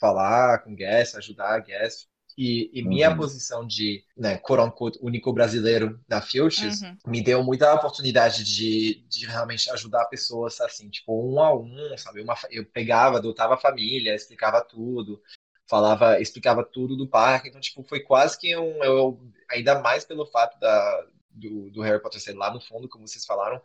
[0.00, 2.08] falar com guest, ajudar guest.
[2.36, 3.16] E, e minha Uhum.
[3.16, 6.96] posição de, né, quote único brasileiro na Futures Uhum.
[7.06, 12.20] me deu muita oportunidade de, de realmente ajudar pessoas assim, tipo, um a um, sabe?
[12.20, 15.22] Uma, eu pegava, adotava a família, explicava tudo,
[15.68, 19.18] falava, explicava tudo do parque, então, tipo, foi quase que um, eu,
[19.50, 23.24] ainda mais pelo fato da, do, do Harry Potter ser lá no fundo, como vocês
[23.24, 23.60] falaram,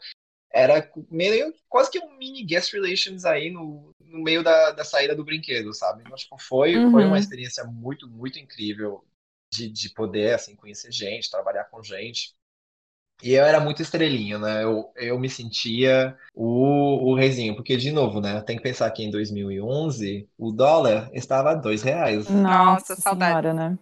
[0.53, 5.15] era meio, quase que um mini guest relations aí no, no meio da, da saída
[5.15, 6.03] do brinquedo, sabe?
[6.03, 7.07] Então, tipo, foi, foi Uhum.
[7.07, 9.05] uma experiência muito, muito incrível
[9.51, 12.35] de, de poder, assim, conhecer gente, trabalhar com gente.
[13.23, 14.63] E eu era muito estrelinho, né?
[14.63, 18.41] Eu, eu me sentia o, o reizinho, porque, de novo, né?
[18.41, 22.43] Tem que pensar que em 2011 o dólar estava a dois reais.
[22.55, 23.41] Nossa, Nossa saudade.
[23.41, 23.77] senhora, né?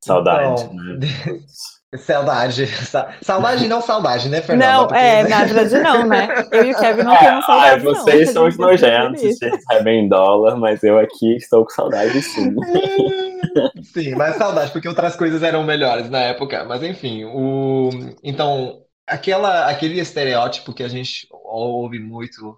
[0.00, 0.98] Saudade, Então, né?
[1.96, 2.66] Saudade.
[2.68, 4.72] Sa- Saudade não saudade, né, Fernanda?
[4.72, 5.28] Não, Porque, é, né?
[5.28, 6.28] na verdade não, né?
[6.52, 7.94] Eu e o Kevin não Ah, temos saudade, não.
[7.94, 12.54] vocês são os nojentos, vocês recebem em dólar, mas eu aqui estou com saudade sim.
[13.82, 16.64] Sim, mas saudade, porque outras coisas eram melhores na época.
[16.64, 17.90] Mas enfim, o...
[18.22, 22.56] então, aquela, aquele estereótipo que a gente ouve muito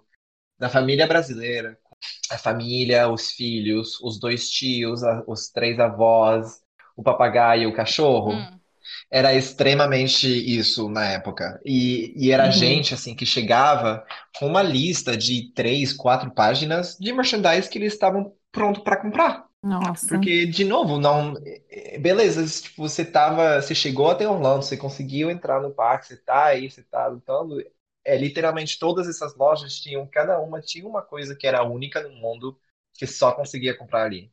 [0.59, 1.77] da família brasileira,
[2.29, 6.59] a família, os filhos, os dois tios, a- os três avós,
[6.95, 8.59] o papagaio e o cachorro, Hum.
[9.11, 11.59] Era extremamente isso na época.
[11.65, 12.51] E, e era Uhum.
[12.51, 14.05] gente assim que chegava
[14.37, 19.45] com uma lista de três, quatro páginas de merchandise que eles estavam pronto para comprar.
[19.63, 20.31] Nossa.
[20.31, 21.35] Porque, de novo, não.
[21.99, 23.61] Beleza, tipo, você tava.
[23.61, 27.63] Você chegou até Orlando, você conseguiu entrar no parque, você tá aí, você tá lutando.
[28.05, 32.09] É, literalmente todas essas lojas tinham, cada uma tinha uma coisa que era única no
[32.15, 32.59] mundo,
[32.93, 34.31] que só conseguia comprar ali.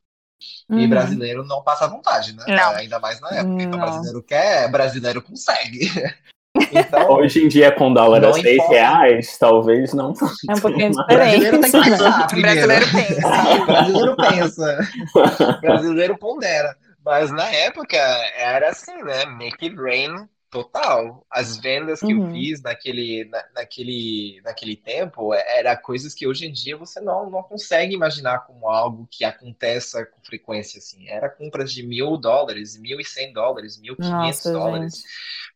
[0.71, 0.89] E Uhum.
[0.89, 2.45] brasileiro não passa vontade, né?
[2.49, 2.71] Não.
[2.77, 3.63] Ainda mais na época.
[3.63, 3.87] Então, Não.
[3.87, 5.91] brasileiro quer, brasileiro consegue.
[6.73, 8.73] Então, Hoje em dia, com dólar a Não 6 importa.
[8.75, 10.13] reais, talvez não.
[10.49, 12.03] É um pouquinho o brasileiro tem que diferente.
[12.03, 12.27] né?
[12.27, 13.29] pensar brasileiro pensa.
[13.63, 14.79] O brasileiro pensa.
[15.15, 16.77] O brasileiro pondera.
[17.05, 19.27] Mas na época era assim, né?
[19.27, 21.25] Make it rain total.
[21.31, 22.31] As vendas que eu Uhum.
[22.31, 27.43] fiz naquele, na- naquele, naquele tempo era coisas que hoje em dia você não, não
[27.43, 31.09] consegue imaginar como algo que aconteça com frequência, assim.
[31.09, 34.95] Era compras de mil dólares, mil e cem dólares, mil e quinhentos dólares.
[34.95, 35.11] gente.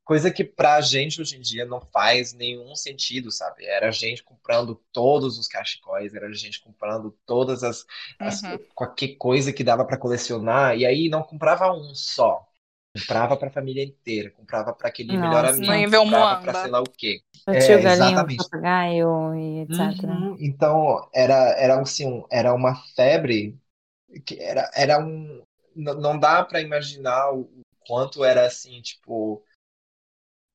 [0.05, 3.65] Coisa que pra gente hoje em dia não faz nenhum sentido, sabe?
[3.65, 7.85] Era gente comprando todos os cachecóis, era gente comprando todas as,
[8.23, 8.59] as- Uhum.
[8.75, 12.47] qualquer coisa que dava pra colecionar, e aí não comprava um só.
[12.97, 15.57] Comprava pra família inteira, comprava pra aquele melhor Nossa.
[15.61, 16.63] amigo, Nível comprava pra Muamba.
[16.63, 17.21] sei lá o quê.
[17.49, 18.37] É, tio exatamente.
[18.37, 20.05] papagaio e etc.
[20.09, 20.37] Uhum.
[20.41, 23.59] Então, era, era assim, um- era uma febre
[24.27, 25.43] que era, era um.
[25.77, 29.45] Não dá pra imaginar o o quanto era assim, tipo,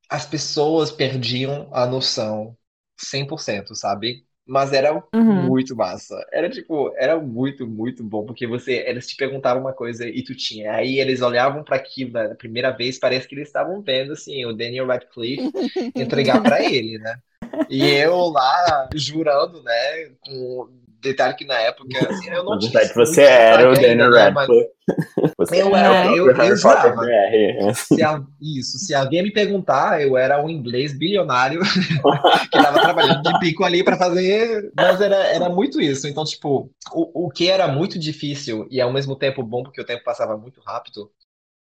[0.10, 2.56] as pessoas perdiam a noção
[2.98, 4.26] 100%, sabe?
[4.50, 5.46] Mas era Uhum.
[5.46, 6.16] muito massa.
[6.32, 10.36] Era tipo, era muito, muito bom, porque você, eles te perguntavam uma coisa e tu
[10.36, 10.74] tinha.
[10.74, 14.54] Aí eles olhavam para aquilo na primeira vez, parece que eles estavam vendo assim, o
[14.54, 15.52] Daniel Radcliffe
[15.96, 17.22] entregar para ele, né?
[17.68, 20.70] E eu lá jurando, né, com
[21.02, 24.30] detalhe que na época assim, eu não Na tinha verdade, você era o Daniel né,
[24.30, 24.70] Radcliffe.
[25.54, 27.06] Eu era eu- eu Harry Potter jurava.
[27.06, 27.74] BR.
[27.76, 31.62] se a- isso, se alguém me perguntar, eu era um inglês bilionário
[32.52, 36.08] que estava trabalhando de pico ali para fazer, mas era, era muito isso.
[36.08, 39.86] Então, tipo, o, o que era muito difícil e ao mesmo tempo bom porque o
[39.86, 41.12] tempo passava muito rápido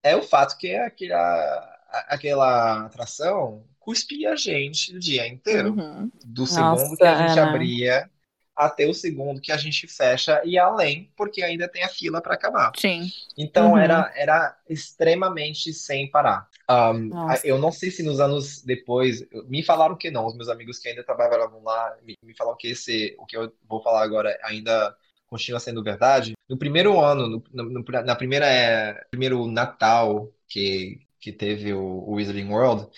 [0.02, 1.76] é o fato que aquela,
[2.08, 5.74] aquela atração cuspia a gente o dia inteiro.
[5.74, 6.10] Uhum.
[6.24, 7.50] Do segundo Nossa, que a gente Ana.
[7.50, 8.10] abria
[8.58, 12.34] até o segundo que a gente fecha e além, porque ainda tem a fila para
[12.34, 12.72] acabar.
[12.76, 13.08] Sim.
[13.36, 13.78] Então Uhum.
[13.78, 16.48] era, era extremamente sem parar.
[16.70, 17.10] Um,
[17.44, 20.88] eu não sei se nos anos depois, me falaram que não, os meus amigos que
[20.88, 24.94] ainda trabalhavam lá me, me falaram que esse, o que eu vou falar agora ainda
[25.28, 26.32] continua sendo verdade.
[26.48, 31.80] No primeiro ano, no, no- no- na primeira, é, primeiro Natal que, que teve o,
[31.80, 32.88] o Wizarding World,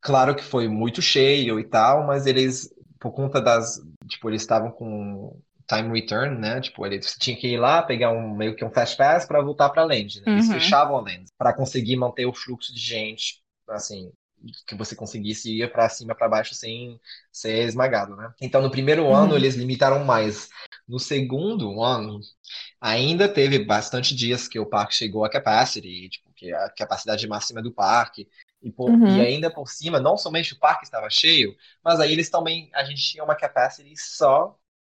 [0.00, 2.73] claro que foi muito cheio e tal, mas eles,
[3.04, 5.38] por conta das, tipo, eles estavam com
[5.68, 6.58] time return, né?
[6.62, 9.68] Tipo, ele tinha que ir lá, pegar um meio que um fast pass para voltar
[9.68, 10.30] para land, né?
[10.32, 10.50] Eles Uhum.
[10.50, 14.10] fechavam a land para conseguir manter o fluxo de gente, assim,
[14.66, 16.98] que você conseguisse ir para cima, para baixo sem
[17.30, 18.32] ser esmagado, né?
[18.40, 19.14] Então, no primeiro Uhum.
[19.14, 20.48] ano eles limitaram mais.
[20.88, 22.20] No segundo ano,
[22.80, 27.62] ainda teve bastante dias que o parque chegou a capacity, tipo, que a capacidade máxima
[27.62, 28.28] do parque.
[28.64, 29.06] E, por- Uhum.
[29.06, 31.54] e ainda por cima, não somente o parque estava cheio,
[31.84, 34.56] mas aí eles também, a gente tinha uma capacity só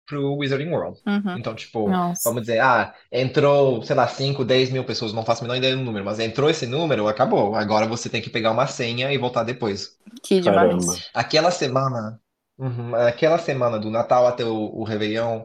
[0.06, 1.00] pro Wizarding World.
[1.06, 1.38] Uhum.
[1.38, 2.28] Então, tipo, Nossa.
[2.28, 5.76] vamos dizer, ah, entrou, sei lá, 5, 10 mil pessoas, não faço a menor ideia
[5.76, 7.54] do número, mas entrou esse número, acabou.
[7.56, 9.98] Agora você tem que pegar uma senha e voltar depois.
[10.22, 10.84] Que demais.
[10.84, 11.04] Caramba.
[11.14, 12.20] Aquela semana,
[12.58, 15.44] uhum, aquela semana do Natal até o, o Réveillon,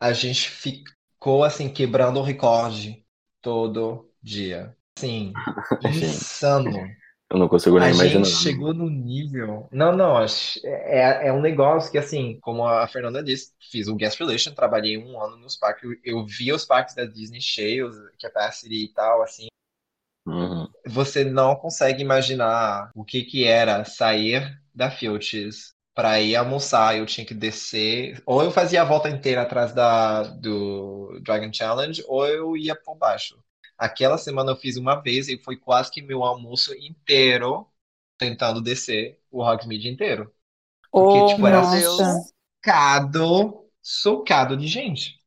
[0.00, 3.04] a gente ficou, assim, quebrando o recorde
[3.40, 4.76] todo dia.
[4.96, 5.42] Assim,
[5.80, 6.96] insano.
[7.30, 8.24] Eu não consigo nem A imaginar.
[8.24, 9.68] gente chegou no nível.
[9.72, 10.16] Não, não,
[10.64, 14.96] é, é um negócio que, assim, como a Fernanda disse, fiz o guest relation, trabalhei
[14.96, 19.22] um ano nos parques, eu, eu vi os parques da Disney cheios, capacity e tal,
[19.22, 19.48] assim.
[20.26, 20.68] Uhum.
[20.86, 26.96] Você não consegue imaginar o que que era sair da Filches para ir almoçar.
[26.96, 32.04] Eu tinha que descer, ou eu fazia a volta inteira atrás da, do Dragon Challenge,
[32.06, 33.36] ou eu ia por baixo.
[33.78, 37.66] Aquela semana eu fiz uma vez e foi quase que meu almoço inteiro
[38.18, 40.32] tentando descer o Hogsmeade inteiro.
[40.90, 41.62] Porque, Oh, tipo, era
[42.62, 45.20] socado, socado de gente.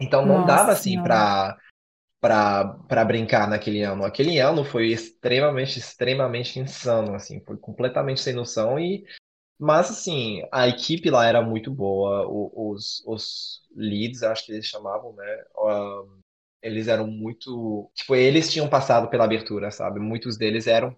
[0.00, 1.56] Então não Nossa dava assim pra,
[2.20, 4.04] pra brincar naquele ano.
[4.04, 9.04] Aquele ano foi extremamente, extremamente insano, assim, foi completamente sem noção e
[9.58, 15.12] mas assim, a equipe lá era muito boa, os, os leads, acho que eles chamavam,
[15.14, 15.44] né?
[15.56, 16.20] um,
[16.62, 20.00] eles eram muito, tipo, eles tinham passado pela abertura, sabe?
[20.00, 20.96] Muitos deles eram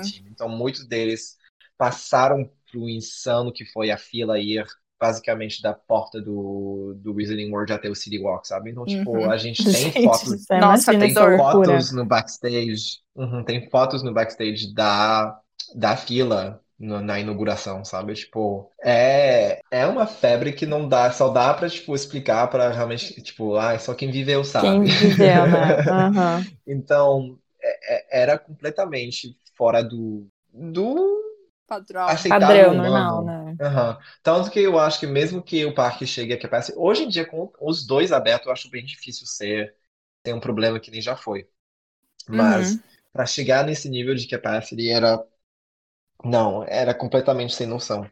[0.00, 0.26] team.
[0.30, 1.36] Então, muitos deles
[1.76, 4.64] passaram pro insano que foi a fila ir
[4.98, 8.70] basicamente da porta do, do Wizarding World até o City Walk, sabe?
[8.70, 9.30] Então, tipo, Uhum.
[9.30, 14.12] a gente tem Gente, fotos, você Nossa, tem fotos no backstage, uhum, tem fotos no
[14.14, 15.38] backstage da,
[15.74, 18.14] da fila na inauguração, sabe?
[18.14, 23.20] Tipo, é, é uma febre que não dá, só dá pra, tipo, explicar pra realmente,
[23.22, 24.86] tipo, ah, só quem viveu Quem sabe.
[24.86, 25.82] viveu, né?
[25.88, 26.50] Aham.
[26.66, 31.22] Então, é- é- era completamente fora do, do
[31.66, 32.06] Padrão.
[32.06, 33.56] aceitável Padrão, normal, né?
[33.60, 33.98] Aham.
[34.22, 37.26] Tanto que eu acho que mesmo que o parque chegue a capacity, hoje em dia
[37.26, 39.74] com os dois abertos, eu acho bem difícil ser
[40.22, 41.48] ter um problema que nem já foi.
[42.28, 42.82] Mas Uhum.
[43.12, 45.18] para chegar nesse nível de capacity era
[46.26, 48.10] não, era completamente sem noção.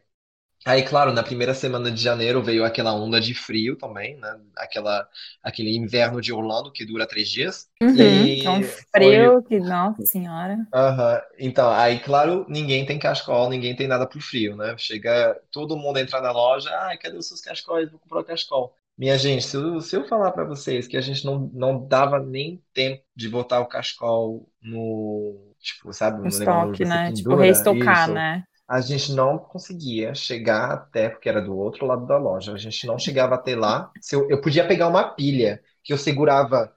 [0.65, 4.39] Aí, claro, na primeira semana de janeiro veio aquela onda de frio também, né?
[4.57, 5.07] Aquela,
[5.43, 7.69] aquele inverno de Orlando que dura três dias.
[7.81, 8.61] Uhum, E é um
[8.93, 10.67] foi- frio que, nossa senhora.
[10.73, 11.21] Aham.
[11.39, 14.75] Então, aí, claro, ninguém tem cachecol, ninguém tem nada pro frio, né?
[14.77, 17.89] Chega, todo mundo entra na loja, ai, cadê os seus cachecóis?
[17.89, 18.75] Vou comprar o cachecol.
[18.97, 22.19] Minha gente, se eu, se eu falar pra vocês que a gente não, não dava
[22.19, 27.11] nem tempo de botar o cachecol no, tipo, sabe, O no negócio onde estoque, né?
[27.11, 28.43] Tipo, reestocar, isso, né?
[28.67, 32.87] a gente não conseguia chegar até, porque era do outro lado da loja, a gente
[32.87, 33.91] não chegava até lá.
[34.01, 36.73] Se eu, eu podia pegar uma pilha que eu segurava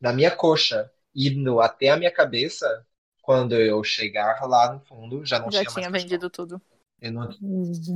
[0.00, 2.86] na minha coxa, indo até a minha cabeça,
[3.22, 5.92] quando eu chegar lá no fundo, já não Já tinha mais tinha cachecol.
[5.92, 6.60] vendido tudo.
[7.00, 7.28] Eu não,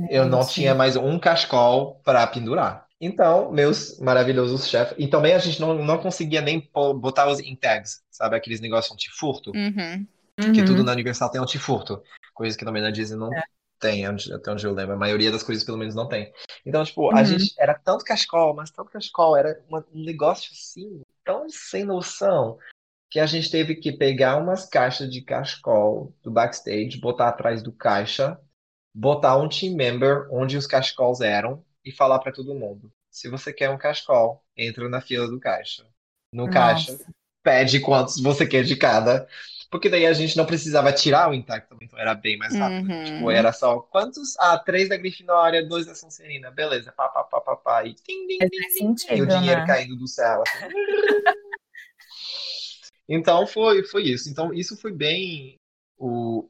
[0.09, 2.87] eu não tinha mais um cachecol para pendurar.
[2.99, 4.95] Então, meus maravilhosos chefes.
[4.97, 6.69] E também a gente não, não conseguia nem
[7.01, 8.37] botar os in tags, sabe?
[8.37, 9.51] Aqueles negócios anti-furto.
[9.51, 10.07] Uhum.
[10.39, 10.65] Que Uhum.
[10.65, 12.01] tudo na Universal tem anti-furto.
[12.33, 13.29] Coisa que também na Disney não
[13.79, 14.95] tem, onde- até onde eu lembro.
[14.95, 16.33] A maioria das coisas, pelo menos, não tem.
[16.65, 17.25] Então, tipo, a Uhum.
[17.25, 22.57] gente era tanto cachecol, mas tanto cachecol, era uma- um negócio assim, tão sem noção,
[23.11, 27.71] que a gente teve que pegar umas caixas de cachecol do backstage, botar atrás do
[27.71, 28.39] caixa,
[28.93, 33.53] botar um team member onde os cachecols eram e falar pra todo mundo: se você
[33.53, 35.85] quer um cachecol, entra na fila do caixa.
[36.31, 37.05] No caixa, Nossa.
[37.43, 39.27] pede quantos você quer de cada.
[39.73, 42.91] Porque daí a gente não precisava tirar o intacto então era bem mais rápido.
[42.91, 43.03] Uhum.
[43.05, 44.37] Tipo, era só quantos?
[44.39, 46.51] Ah, três da Grifinória, dois da Sonserina.
[46.51, 47.83] Beleza, pá, pá, pá, pá, pá.
[47.83, 49.65] E, tim, tim, tim, tim, e o sentido, dinheiro né?
[49.65, 50.43] caindo do céu.
[50.47, 50.67] assim.
[53.09, 54.29] Então foi, foi isso.
[54.29, 55.57] Então isso foi bem
[55.97, 56.47] o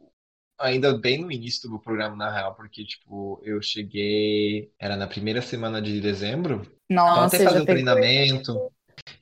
[0.59, 5.41] ainda bem no início do programa na real, porque tipo, eu cheguei, era na primeira
[5.41, 8.71] semana de dezembro, então Nossa, até Nossa, fazer o treinamento,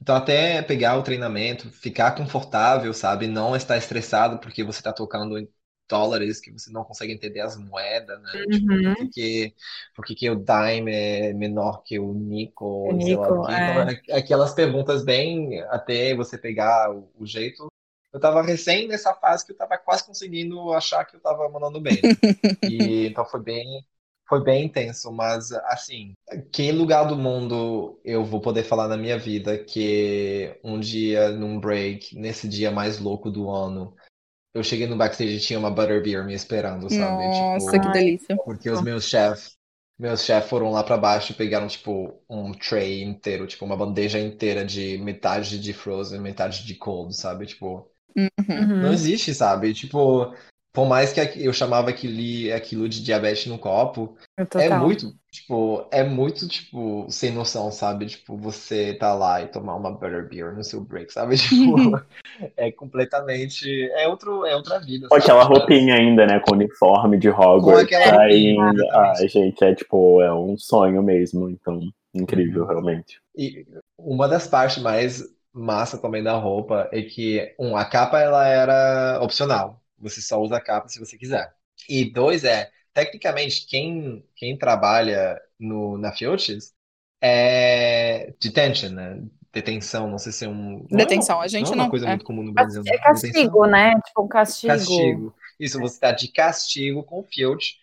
[0.01, 3.27] então até pegar o treinamento, ficar confortável, sabe?
[3.27, 5.47] Não estar estressado porque você tá tocando em
[5.89, 8.47] dólares que você não consegue entender as moedas, né?
[8.49, 8.95] Tipo, Uhum.
[8.95, 9.55] por que que,
[9.95, 13.57] por que o dime é menor que o nickel, O nickel, é.
[13.57, 17.67] Então, é aquelas perguntas bem até você pegar o, o jeito.
[18.13, 21.79] Eu tava recém nessa fase que eu tava quase conseguindo achar que eu tava mandando
[21.81, 22.09] bem.
[22.61, 23.85] E então foi bem,
[24.31, 26.13] foi bem intenso, mas assim,
[26.53, 31.59] que lugar do mundo eu vou poder falar na minha vida que um dia num
[31.59, 33.93] break, nesse dia mais louco do ano,
[34.53, 37.23] eu cheguei no backstage e tinha uma butterbeer me esperando, sabe?
[37.27, 38.37] Nossa, Tipo, que delícia.
[38.45, 39.57] porque os meus chefs,
[39.99, 44.17] meus chefs foram lá pra baixo e pegaram tipo um tray inteiro, tipo uma bandeja
[44.17, 47.47] inteira de metade de frozen, metade de cold, sabe?
[47.47, 48.29] Tipo, Uhum.
[48.49, 48.93] não Uhum.
[48.93, 49.73] existe, sabe?
[49.73, 50.33] Tipo,
[50.73, 54.79] por mais que eu chamava aquilo, aquilo de diabetes no copo, é Total.
[54.79, 58.05] muito, tipo, é muito, tipo, sem noção, sabe?
[58.05, 61.35] Tipo, você tá lá e tomar uma butterbeer no seu break, sabe?
[61.37, 61.75] Tipo,
[62.55, 65.21] é completamente, é outro, é outra vida, sabe?
[65.21, 66.39] aquela roupinha ainda, né?
[66.39, 68.83] Com o uniforme de Hogwarts aquela roupinha, ainda.
[68.83, 69.27] Exatamente.
[69.27, 71.49] gente, é tipo, é um sonho mesmo.
[71.49, 71.81] Então,
[72.13, 72.67] incrível, Uhum.
[72.69, 73.21] realmente.
[73.35, 73.65] E
[73.97, 75.21] uma das partes mais
[75.53, 79.80] massa também da roupa é que, um, a capa ela era opcional.
[80.01, 81.53] Você só usa a capa se você quiser.
[81.89, 86.57] E dois é, tecnicamente, quem, quem trabalha no, na Fiocchi
[87.21, 89.21] é detention, né?
[89.53, 90.85] Detenção, não sei se é um.
[90.91, 92.09] é Detenção, uma- a gente não é uma não- coisa é.
[92.09, 92.91] muito comum no Brasil, É né?
[92.97, 93.31] Detenção.
[93.31, 93.91] castigo, né?
[94.05, 94.73] Tipo um castigo.
[94.73, 95.35] Castigo.
[95.59, 97.75] Isso, você tá de castigo com o Field.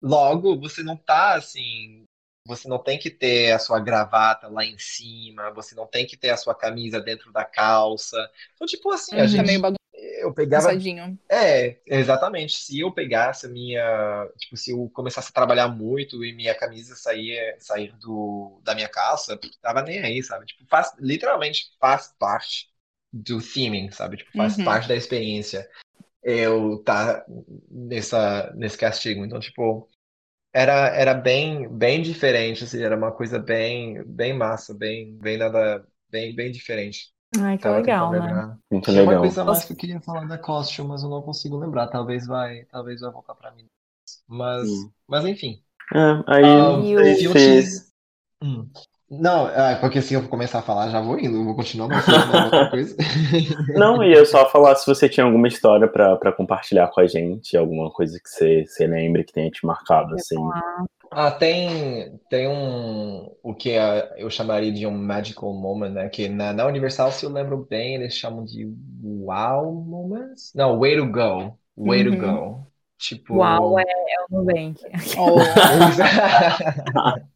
[0.00, 2.04] Logo, você não tá assim.
[2.46, 6.16] Você não tem que ter a sua gravata lá em cima, você não tem que
[6.16, 8.16] ter a sua camisa dentro da calça.
[8.54, 9.42] Então, tipo assim, a Tá gente.
[9.42, 9.62] meio
[10.20, 10.70] Eu pegava.
[11.28, 12.56] É, exatamente.
[12.56, 14.28] Se eu pegasse a minha.
[14.38, 18.88] Tipo, se eu começasse a trabalhar muito e minha camisa sair, sair do, da minha
[18.88, 20.46] calça, tava nem aí, sabe?
[20.46, 22.70] Tipo, faz, literalmente faz parte
[23.12, 24.18] do theming, sabe?
[24.18, 24.64] Tipo, faz Uhum.
[24.64, 25.68] parte da experiência
[26.22, 27.24] eu tá
[27.70, 29.24] nessa, nesse castigo.
[29.24, 29.88] Então, tipo,
[30.56, 35.86] era, era bem, bem diferente, assim, era uma coisa bem, bem massa, bem, bem nada,
[36.10, 37.12] bem, bem diferente.
[37.38, 38.18] Ai, que Tava legal, né?
[38.20, 38.58] lembrar.
[38.70, 39.20] Muito Tinha uma legal.
[39.20, 41.88] coisa a mais que eu queria falar da costume, mas eu não consigo lembrar.
[41.88, 43.68] Talvez vai, talvez vai voltar pra mim.
[44.28, 44.92] Mas, Hum.
[45.08, 45.62] mas enfim.
[45.94, 45.98] É,
[46.28, 47.00] aí, Ah, E o-
[47.32, 47.92] esse- Fields-
[48.42, 48.70] Hum.
[49.08, 52.06] Não, é, porque se eu começar a falar, já vou indo, eu vou continuar, mas
[52.08, 52.96] eu falar outra coisa.
[53.74, 57.56] Não, ia só falar se você tinha alguma história pra, pra compartilhar com a gente,
[57.56, 60.36] alguma coisa que você, você lembre que tenha te marcado, assim.
[61.12, 66.08] Ah, tem, tem um, o que é- eu chamaria de um magical moment, né?
[66.08, 68.68] Que na, na Universal, se eu lembro bem, eles chamam de
[69.02, 70.52] wow moments?
[70.54, 71.56] Não, way to go.
[71.76, 72.18] Way to Uhum.
[72.18, 72.66] go.
[72.98, 73.36] Tipo.
[73.36, 74.80] Uau, é, é o Nubank.
[75.18, 75.36] Oh,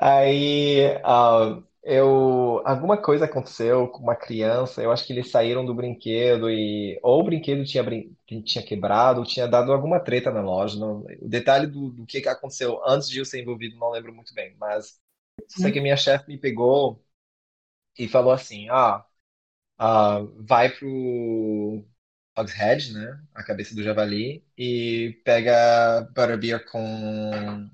[0.00, 5.74] Aí, ah, eu alguma coisa aconteceu com uma criança, eu acho que eles saíram do
[5.74, 8.16] brinquedo e ou o brinquedo tinha, brin...
[8.44, 10.78] tinha quebrado, ou tinha dado alguma treta na loja.
[10.78, 11.00] Não...
[11.20, 14.32] O detalhe do, do que que aconteceu antes de eu ser envolvido não lembro muito
[14.34, 14.98] bem, mas
[15.48, 17.04] sei que minha chefe me pegou
[17.98, 19.04] e falou assim: ah,
[19.78, 21.84] ah, vai pro
[22.38, 23.22] Hogshead, né?
[23.34, 27.70] A cabeça do javali, e pega Butterbeer com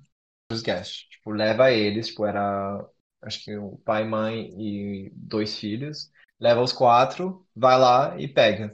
[0.53, 1.09] os guests.
[1.11, 2.85] Tipo, leva eles, tipo, era
[3.23, 6.11] acho que o pai, mãe e dois filhos.
[6.41, 8.73] Leva os quatro, vai lá e pega.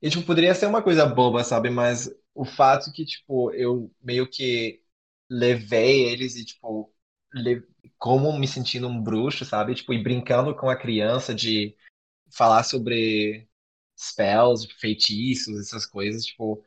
[0.00, 1.70] E, tipo, poderia ser uma coisa boba, sabe?
[1.70, 4.82] Mas o fato que, tipo, eu meio que
[5.30, 6.92] levei eles e, tipo,
[7.32, 7.64] le...
[7.98, 9.74] como me sentindo um bruxo, sabe?
[9.74, 11.76] Tipo, e brincando com a criança de
[12.32, 13.48] falar sobre
[13.98, 16.64] spells, feitiços, essas coisas, tipo,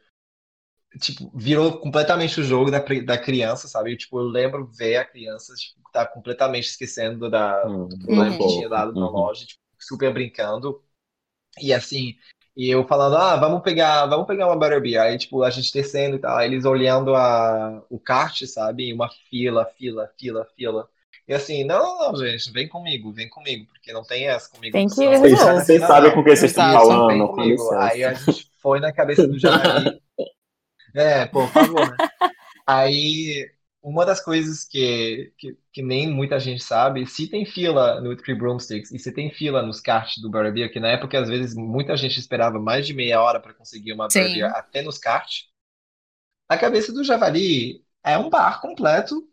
[0.99, 3.93] tipo, virou completamente o jogo da, da criança, sabe?
[3.93, 7.87] Eu, tipo, eu lembro ver a criança, tipo, tá completamente esquecendo da, uhum.
[7.87, 9.11] do problema que tinha dado na uhum.
[9.11, 10.81] loja, tipo, super brincando.
[11.61, 12.15] E assim,
[12.55, 15.01] e eu falando, ah, vamos pegar, vamos pegar uma Butterbeer.
[15.01, 18.93] Aí, tipo, a gente descendo e tal, eles olhando a, o kart, sabe?
[18.93, 20.89] Uma fila, fila, fila, fila.
[21.27, 24.73] E assim, não, não, gente, vem comigo, vem comigo, porque não tem essa comigo.
[24.73, 27.27] Tem que Vocês, vocês sabem com o que vocês estão falando.
[27.29, 27.73] Comigo.
[27.73, 29.99] Aí a gente foi na cabeça do Jair.
[30.95, 31.97] é, por favor, né?
[32.65, 33.49] Aí,
[33.81, 38.33] uma das coisas que, que, que, nem muita gente sabe, se tem fila no Three
[38.33, 41.95] Broomsticks e se tem fila nos karts do Butterbeer, que na época, às vezes, muita
[41.95, 45.45] gente esperava mais de meia hora para conseguir uma Butterbeer até nos karts,
[46.49, 49.27] a cabeça do Javali é um bar completo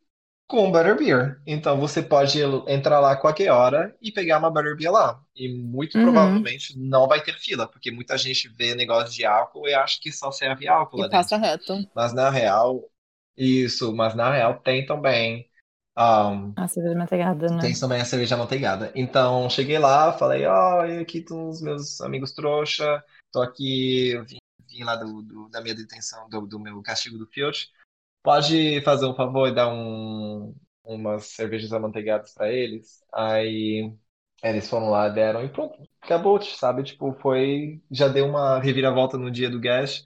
[0.53, 1.41] com Butterbeer.
[1.47, 2.39] Então você pode
[2.69, 5.19] entrar lá qualquer hora e pegar uma Butterbeer lá.
[5.35, 6.05] E muito uhum.
[6.05, 10.13] provavelmente não vai ter fila, porque muita gente vê negócio de álcool e acha que
[10.13, 11.75] só serve álcool e passa dentro.
[11.75, 11.91] reto.
[11.97, 12.87] Mas na real,
[13.35, 15.49] isso, mas na real tem também.
[15.97, 17.61] Um, a cerveja manteigada, né?
[17.63, 18.93] Tem também a cerveja manteigada.
[18.95, 24.39] Então, cheguei lá, falei, ó, oh, aqui estão os meus amigos trouxa, tô aqui, vim,
[24.69, 27.71] vim lá do, do, da minha detenção, do, do meu castigo do Fiat.
[28.23, 30.55] Pode fazer um favor e dar um,
[30.85, 33.03] umas cervejas amanteigadas para eles?
[33.13, 33.93] Aí
[34.43, 36.83] eles foram lá, deram e pronto, acabou, sabe?
[36.85, 37.81] Tipo, foi.
[37.91, 40.05] Já deu uma reviravolta no dia do Gash.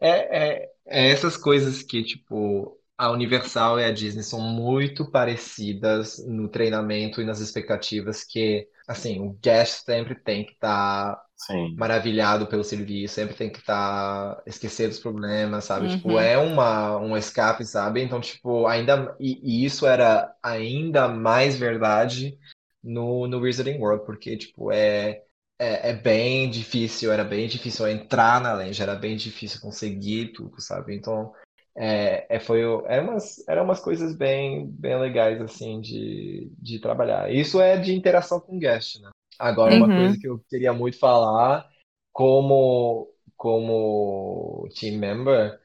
[0.00, 6.18] É, é, é essas coisas que, tipo, a Universal e a Disney são muito parecidas
[6.26, 11.74] no treinamento e nas expectativas que, assim, o guest sempre tem que estar tá Sim.
[11.76, 15.88] maravilhado pelo serviço, sempre tem que estar tá, esquecer dos problemas, sabe?
[15.88, 16.14] Tipo, uhum.
[16.14, 18.02] Tipo, é uma um escape, sabe?
[18.02, 22.38] Então, tipo, ainda e, e, isso era ainda mais verdade
[22.82, 25.22] no no Wizarding World, porque tipo, é
[25.58, 30.60] é, é bem difícil, era bem difícil entrar na Lange, era bem difícil conseguir tudo,
[30.60, 30.94] sabe?
[30.94, 31.32] Então,
[31.76, 37.32] é, é, foi, eram umas, eram umas coisas bem, bem legais, assim, de, de trabalhar.
[37.32, 39.10] Isso é de interação com o guest, né?
[39.38, 40.18] Agora, uma coisa uhum.
[40.18, 41.68] que eu queria muito falar,
[42.12, 45.58] como, como team member,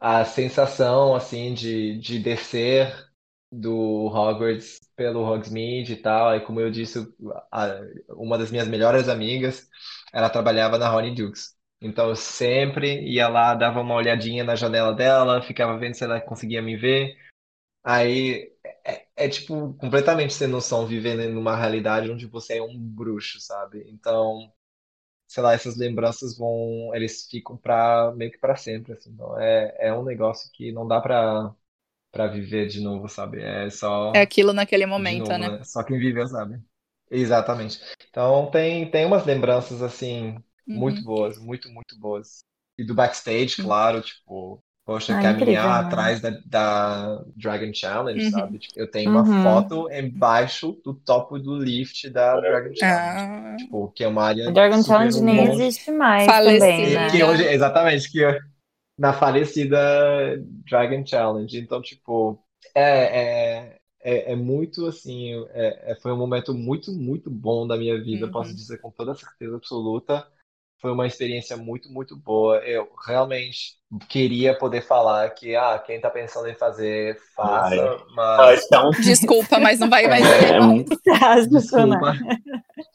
[0.00, 2.92] a sensação, assim, de, de descer
[3.52, 7.06] do Hogwarts pelo Hogsmeade e tal, aí como eu disse,
[7.52, 9.68] a, uma das minhas melhores amigas,
[10.12, 11.54] ela trabalhava na Honey Dukes.
[11.80, 16.20] Então eu sempre ia lá, dava uma olhadinha na janela dela, ficava vendo se ela
[16.20, 17.14] conseguia me ver.
[17.84, 18.52] Aí
[18.84, 23.84] é, é, tipo completamente sem noção vivendo numa realidade onde você é um bruxo, sabe?
[23.88, 24.52] Então,
[25.28, 29.10] sei lá, essas lembranças vão, eles ficam para meio que para sempre, assim.
[29.12, 31.54] Então, é, é um negócio que não dá para
[32.12, 33.42] para viver de novo, sabe?
[33.42, 35.48] É só É aquilo naquele momento, novo, né?
[35.50, 35.64] né?
[35.64, 36.60] Só quem viveu sabe.
[37.10, 37.80] Exatamente.
[38.10, 41.04] Então tem tem umas lembranças assim muito uhum.
[41.04, 42.44] boas, muito muito boas.
[42.78, 45.68] E do backstage, claro, tipo, Poxa, ah, caminhar incrível, né?
[45.68, 48.30] atrás da, da, Dragon Challenge, uhum.
[48.32, 48.58] sabe?
[48.58, 49.42] Tipo, eu tenho uma uhum.
[49.44, 52.82] foto embaixo do topo do lift da Dragon Challenge.
[52.82, 53.56] Ah.
[53.58, 54.48] Tipo, que é uma área.
[54.48, 56.66] A Dragon Challenge nem existe mais Falecida.
[56.66, 57.10] também, né?
[57.10, 58.24] Que hoje, exatamente, que
[58.98, 59.78] na falecida
[60.68, 61.58] Dragon Challenge.
[61.58, 62.42] Então, tipo,
[62.74, 65.46] é, é, é, é muito assim.
[65.50, 68.32] É, é, foi um momento muito, muito bom da minha vida, uhum.
[68.32, 70.26] posso dizer com toda certeza absoluta
[70.82, 72.58] foi uma experiência muito, muito boa.
[72.58, 73.76] Eu realmente
[74.08, 78.04] queria poder falar que, ah, quem tá pensando em fazer, faça, Ai.
[78.16, 78.64] mas...
[78.64, 78.90] Então...
[78.90, 80.54] Desculpa, mas não vai mais ser.
[80.54, 80.60] É,
[81.46, 82.12] Desculpa.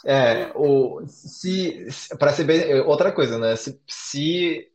[0.06, 1.88] É, o, se,
[2.20, 3.56] para ser bem, outra coisa, né?
[3.56, 4.68] Se, se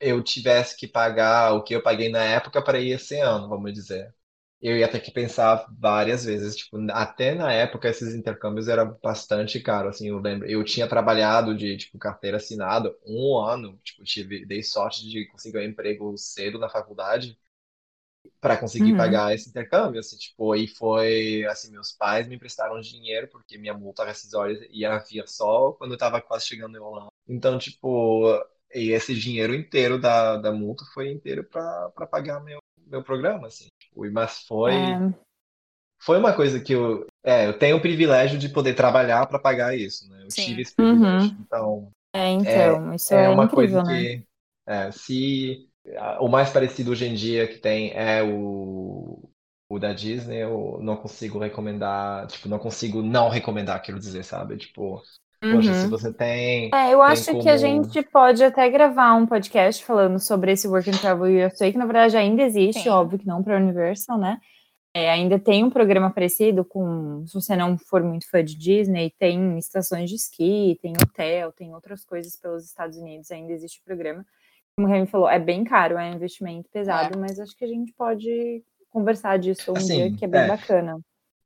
[0.00, 3.72] eu tivesse que pagar o que eu paguei na época para ir esse ano, vamos
[3.72, 4.12] dizer
[4.62, 6.56] eu ia ter que pensar várias vezes.
[6.56, 10.48] Tipo, até na época esses intercâmbios eram bastante caros, assim, eu lembro.
[10.48, 15.58] Eu tinha trabalhado de, tipo, carteira assinada um ano, tipo, tive, dei sorte de conseguir
[15.58, 17.38] um emprego cedo na faculdade.
[18.40, 18.94] para conseguir Uhum.
[18.94, 23.74] pagar esse intercâmbio, assim, tipo, e foi, assim, meus pais me emprestaram dinheiro porque minha
[23.74, 27.10] multa rescisória ia vir só quando eu tava quase chegando em Holanda.
[27.26, 28.26] Então, tipo,
[28.74, 32.60] e esse dinheiro inteiro da, da multa foi inteiro para para pagar meu,
[32.92, 33.68] meu programa, assim,
[34.12, 35.14] mas foi É,
[36.00, 39.76] foi uma coisa que eu, é, eu tenho o privilégio de poder trabalhar para pagar
[39.76, 40.24] isso, né?
[40.24, 40.42] Eu Sim.
[40.42, 41.36] tive esse privilégio.
[41.36, 41.36] Uhum.
[41.40, 44.08] Então, é, então, isso é é, uma incrível, coisa né?
[44.18, 44.26] que,
[44.66, 45.68] é, se
[46.20, 49.30] o mais parecido hoje em dia que tem é o,
[49.68, 54.56] o da Disney, eu não consigo recomendar, tipo, não consigo não recomendar, quero dizer, sabe?
[54.56, 55.02] Tipo,
[55.42, 55.90] poxa, se Uhum.
[55.90, 59.84] você tem, É, eu tem acho que a como- gente pode até gravar um podcast
[59.84, 62.88] falando sobre esse Work and Travel USA, que na verdade ainda existe, Sim.
[62.90, 64.38] óbvio que não para Universal, né?
[64.94, 69.10] É, ainda tem um programa parecido com, se você não for muito fã de Disney,
[69.18, 73.84] tem estações de esqui, tem hotel, tem outras coisas pelos Estados Unidos, ainda existe o
[73.84, 74.24] programa.
[74.76, 77.68] Como o Remy falou, é bem caro, é um investimento pesado, mas acho que a
[77.68, 80.46] gente pode conversar disso um Assim, dia, que é bem é.
[80.48, 80.98] bacana.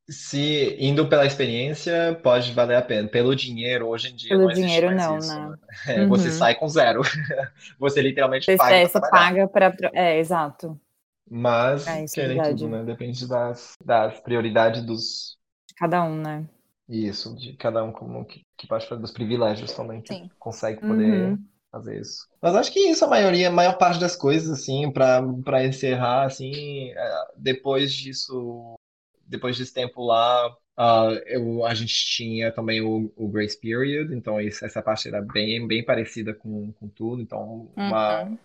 [0.09, 3.09] Se indo pela experiência, pode valer a pena.
[3.09, 5.57] Pelo dinheiro, hoje em dia Pelo não dinheiro, não, isso, né?
[5.87, 6.39] É, Você Uhum.
[6.39, 7.03] sai com zero.
[7.79, 9.75] Você literalmente Você, paga é, você paga para.
[9.95, 10.81] É, exato.
[11.31, 12.85] Mas, É, isso é tudo, né?
[12.85, 15.37] Depende das, das prioridades dos.
[15.77, 16.47] Cada um, né?
[16.89, 20.31] Isso, de cada um como que, que fazer dos privilégios também, que Sim.
[20.39, 21.49] consegue poder Uhum.
[21.71, 22.29] fazer isso.
[22.41, 26.27] Mas acho que isso, a maioria, a maior parte das coisas, assim, para para encerrar,
[26.27, 28.76] assim, é, depois disso,
[29.27, 34.41] depois desse tempo lá, ah, eu, a gente tinha também o, o Grace Period, então
[34.41, 38.39] isso, essa parte era bem, bem parecida com, com tudo, então uma, Uhum.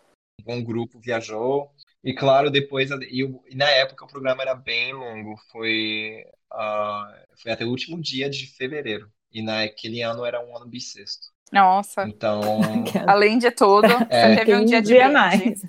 [0.47, 1.71] um grupo viajou.
[2.03, 7.51] E claro, depois, e, e na época o programa era bem longo, foi, ah, foi
[7.51, 9.11] até o último dia de fevereiro.
[9.32, 11.27] E naquele ano era um ano bissexto.
[11.51, 12.03] Nossa.
[12.07, 12.41] Então,
[13.07, 14.29] Além de tudo, É.
[14.29, 15.61] você teve um dia de dia mais.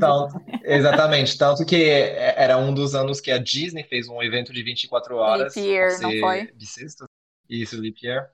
[0.00, 4.62] tanto, exatamente, tanto que era um dos anos que a Disney fez um evento de
[4.62, 6.52] 24 horas Leap year, não foi?
[6.52, 7.04] bissexto.
[7.48, 8.30] Isso, Leap Year.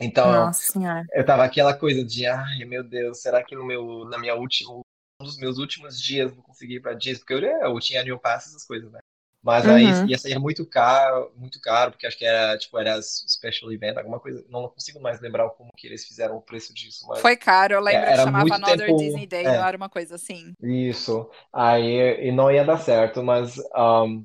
[0.00, 1.04] Então, Nossa senhora.
[1.12, 4.72] eu tava aquela coisa de, ai meu Deus, será que no meu, na minha última,
[4.74, 4.82] um
[5.24, 7.20] dos meus últimos dias eu vou conseguir ir pra Disney?
[7.20, 8.98] Porque eu, eu tinha New Pass, essas coisas, né?
[9.44, 10.06] Mas aí Uhum.
[10.08, 14.18] ia sair muito caro, muito caro, porque acho que era, tipo, era special event, alguma
[14.18, 17.74] coisa, não consigo mais lembrar como que eles fizeram o preço disso, mas Foi caro,
[17.74, 19.58] eu lembro É, que era chamava muito Another tempo- Disney Day, é.
[19.58, 20.54] não era uma coisa assim.
[20.62, 21.30] Isso.
[21.52, 24.24] Aí, e não ia dar certo, mas um,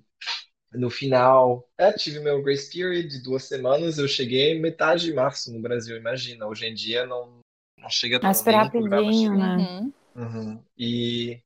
[0.73, 3.97] no final, é, tive meu grace period de duas semanas.
[3.97, 6.47] Eu cheguei metade de março no Brasil, imagina.
[6.47, 7.39] Hoje em dia não,
[7.77, 9.55] não chega tão Mas nenhum programa rapidinho, né?
[9.57, 9.93] Uhum.
[10.15, 10.63] Uhum.
[10.77, 11.41] E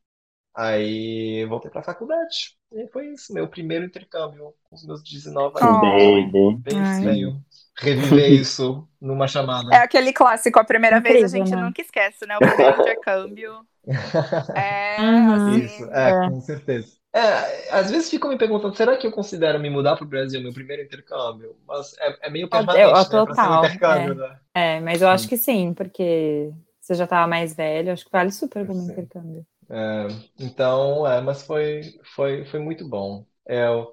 [0.56, 2.58] aí voltei pra faculdade.
[2.72, 5.66] E foi isso, meu primeiro intercâmbio com os meus 19 Oh.
[5.68, 6.32] anos.
[6.64, 6.64] Baby.
[6.64, 7.44] Bem
[7.78, 9.70] reviver isso numa chamada.
[9.72, 11.62] É aquele clássico, a primeira vez a Incrível, gente né?
[11.62, 12.38] nunca esquece, né?
[12.38, 13.66] O primeiro intercâmbio.
[14.56, 15.34] É, Uhum.
[15.34, 15.66] assim.
[15.66, 16.14] Isso, é, É.
[16.16, 16.98] com certeza.
[17.16, 20.42] É, às vezes ficam me perguntando, será que eu considero me mudar para o Brasil
[20.42, 21.56] meu primeiro intercâmbio?
[21.68, 23.22] Mas é, é meio permanente, É, ó, né?
[23.22, 24.40] Para ser um total, intercâmbio, né?
[24.54, 26.52] É, mas eu acho que sim, porque
[26.82, 29.46] você já tava mais velho, acho que vale super como intercâmbio.
[29.70, 30.08] É,
[30.40, 31.82] então, é, mas foi,
[32.16, 33.26] foi, foi muito bom.
[33.48, 33.92] Eu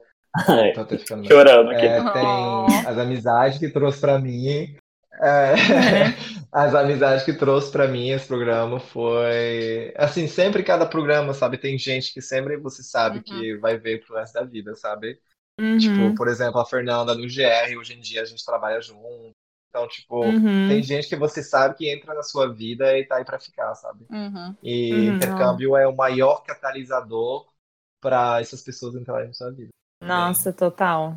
[0.48, 1.86] Ai, tô até ficando Chorando aqui.
[1.86, 2.12] É, Oh.
[2.12, 4.76] tem as amizades que trouxe para mim.
[5.22, 5.54] é,
[6.52, 11.58] as amizades que trouxe para mim esse programa foi assim, sempre cada programa, sabe?
[11.58, 13.22] Tem gente que sempre você sabe Uhum.
[13.22, 15.18] que vai ver pro resto da vida, sabe?
[15.60, 19.34] Uhum, Tipo, por exemplo, a Fernanda no GR, hoje em dia a gente trabalha junto.
[19.70, 20.68] Então, tipo, uhum.
[20.68, 23.72] tem gente que você sabe que entra na sua vida e tá aí pra ficar,
[23.76, 24.04] sabe?
[24.10, 24.56] Uhum.
[24.60, 25.14] E Uhum.
[25.14, 27.46] intercâmbio é o maior catalisador
[28.02, 29.68] para essas pessoas entrarem na sua vida.
[30.02, 31.14] Nossa, total.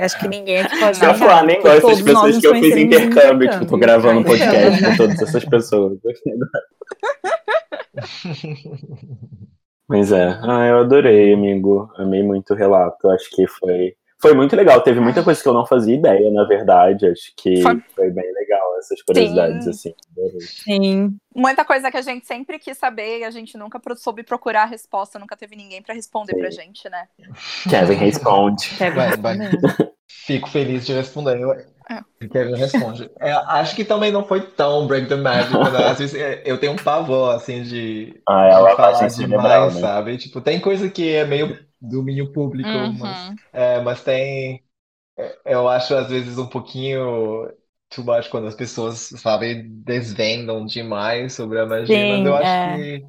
[0.00, 3.50] Acho que ninguém aqui pode Eu falar, nem gosto das pessoas que eu fiz intercâmbio.
[3.50, 5.98] Tipo, tô gravando um podcast com todas essas pessoas.
[9.88, 11.92] Mas é, ah, eu adorei, amigo.
[11.96, 13.10] Amei muito o relato.
[13.10, 14.80] Acho que foi, foi muito legal.
[14.80, 17.08] Teve muita coisa que eu não fazia ideia, na verdade.
[17.08, 17.82] Acho que Foi.
[17.94, 18.41] foi, bem legal
[18.84, 19.70] essas curiosidades, Sim.
[19.70, 19.94] assim.
[20.40, 21.16] Sim.
[21.34, 24.66] Muita coisa que a gente sempre quis saber e a gente nunca soube procurar a
[24.66, 26.38] resposta, nunca teve ninguém pra responder Sim.
[26.40, 27.08] pra gente, né?
[27.68, 28.68] Kevin responde.
[28.76, 29.36] Kevin Vai, vai.
[30.26, 31.40] Fico feliz de responder.
[31.90, 32.28] É.
[32.28, 33.10] Kevin responde.
[33.18, 35.52] É, acho que também não foi tão Break the Magic.
[35.52, 35.86] né?
[35.86, 39.74] Às vezes é, eu tenho um pavor, assim, de, Ah, é de lavagem falar demais,
[39.74, 39.80] né?
[39.80, 40.18] sabe?
[40.18, 42.68] Tipo, tem coisa que é meio domínio público,
[43.00, 43.36] mas, Uhum.
[43.52, 44.62] é, mas tem.
[45.18, 47.50] é, Eu acho, às vezes, um pouquinho
[47.94, 52.50] too much quando as pessoas, sabe, desvendam demais sobre a magia, mas Sim, eu acho
[52.50, 52.76] é.
[52.76, 53.06] que.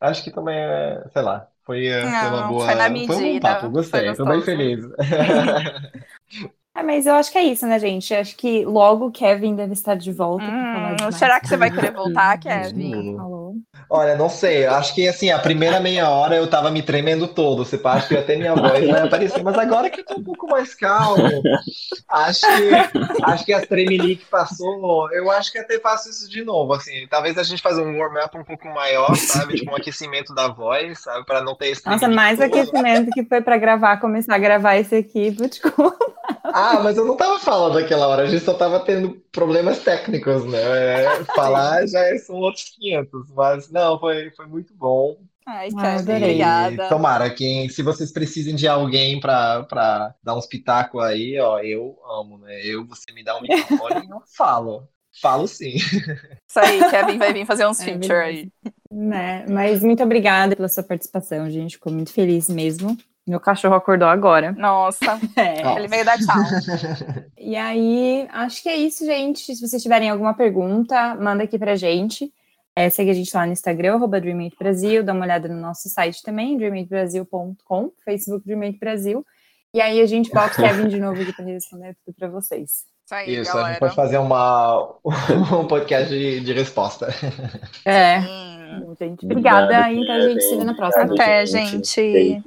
[0.00, 1.48] Acho que também é, sei lá.
[1.64, 2.66] Foi, é, foi uma boa.
[2.66, 4.84] foi na Foi um bom medida, papo, gostei, tô bem feliz.
[6.76, 8.12] É, mas eu acho que é isso, né, gente?
[8.14, 10.44] Acho que logo o Kevin deve estar de volta.
[10.44, 13.16] Hum, será que você vai querer voltar, Kevin?
[13.16, 13.45] falou.
[13.88, 14.66] Olha, não sei.
[14.66, 17.64] Acho que assim, a primeira meia hora eu tava me tremendo todo.
[17.64, 19.42] Você acha que até minha voz vai aparecer.
[19.42, 21.42] Mas agora que eu tô um pouco mais calmo,
[22.08, 25.10] acho que acho que a tremelique passou.
[25.12, 26.72] Eu acho que até faço isso de novo.
[26.72, 29.54] Assim, talvez a gente faça um warm-up um pouco maior, sabe?
[29.54, 31.24] Tipo um aquecimento da voz, sabe?
[31.24, 31.86] Para não ter esse.
[31.86, 32.46] Nossa, mais todo.
[32.46, 35.96] aquecimento que foi para gravar, começar a gravar esse aqui, desculpa.
[36.42, 40.44] Ah, mas eu não tava falando naquela hora, a gente só tava tendo problemas técnicos,
[40.44, 40.58] né?
[40.58, 45.18] É, falar já são outros 500, mas não, foi, foi muito bom.
[45.46, 46.88] Ai, cara, ah, obrigada.
[46.88, 52.38] Tomara que, se vocês precisem de alguém para dar uns pitacos aí, ó, eu amo,
[52.38, 52.64] né?
[52.64, 54.88] Eu, você me dá um microfone e eu falo.
[55.20, 55.76] Falo sim.
[55.76, 58.48] Isso aí, Kevin vai vir fazer uns é, feature aí.
[58.90, 59.46] Né?
[59.48, 61.76] Mas muito obrigada pela sua participação, gente.
[61.76, 62.96] Ficou muito feliz mesmo.
[63.26, 64.52] Meu cachorro acordou agora.
[64.52, 65.76] Nossa, é.
[65.76, 66.36] ele veio dar tchau.
[67.38, 69.54] e aí, acho que é isso, gente.
[69.54, 72.32] Se vocês tiverem alguma pergunta, manda aqui pra gente.
[72.78, 74.20] É, segue a gente lá no Instagram, arroba
[74.58, 79.24] Brasil, dá uma olhada no nosso site também, dreamatebrasil.com, Facebook Dreamate Brasil.
[79.72, 82.84] E aí a gente volta o Kevin de novo aqui para responder tudo para vocês.
[83.06, 84.94] Isso, aí, Isso a gente pode fazer uma,
[85.58, 87.08] um podcast de, de resposta.
[87.84, 88.18] É.
[88.18, 88.94] Hum.
[88.98, 89.64] Gente, obrigada.
[89.64, 91.04] Obrigado, então a gente se vê na próxima.
[91.04, 92.42] Até, gente.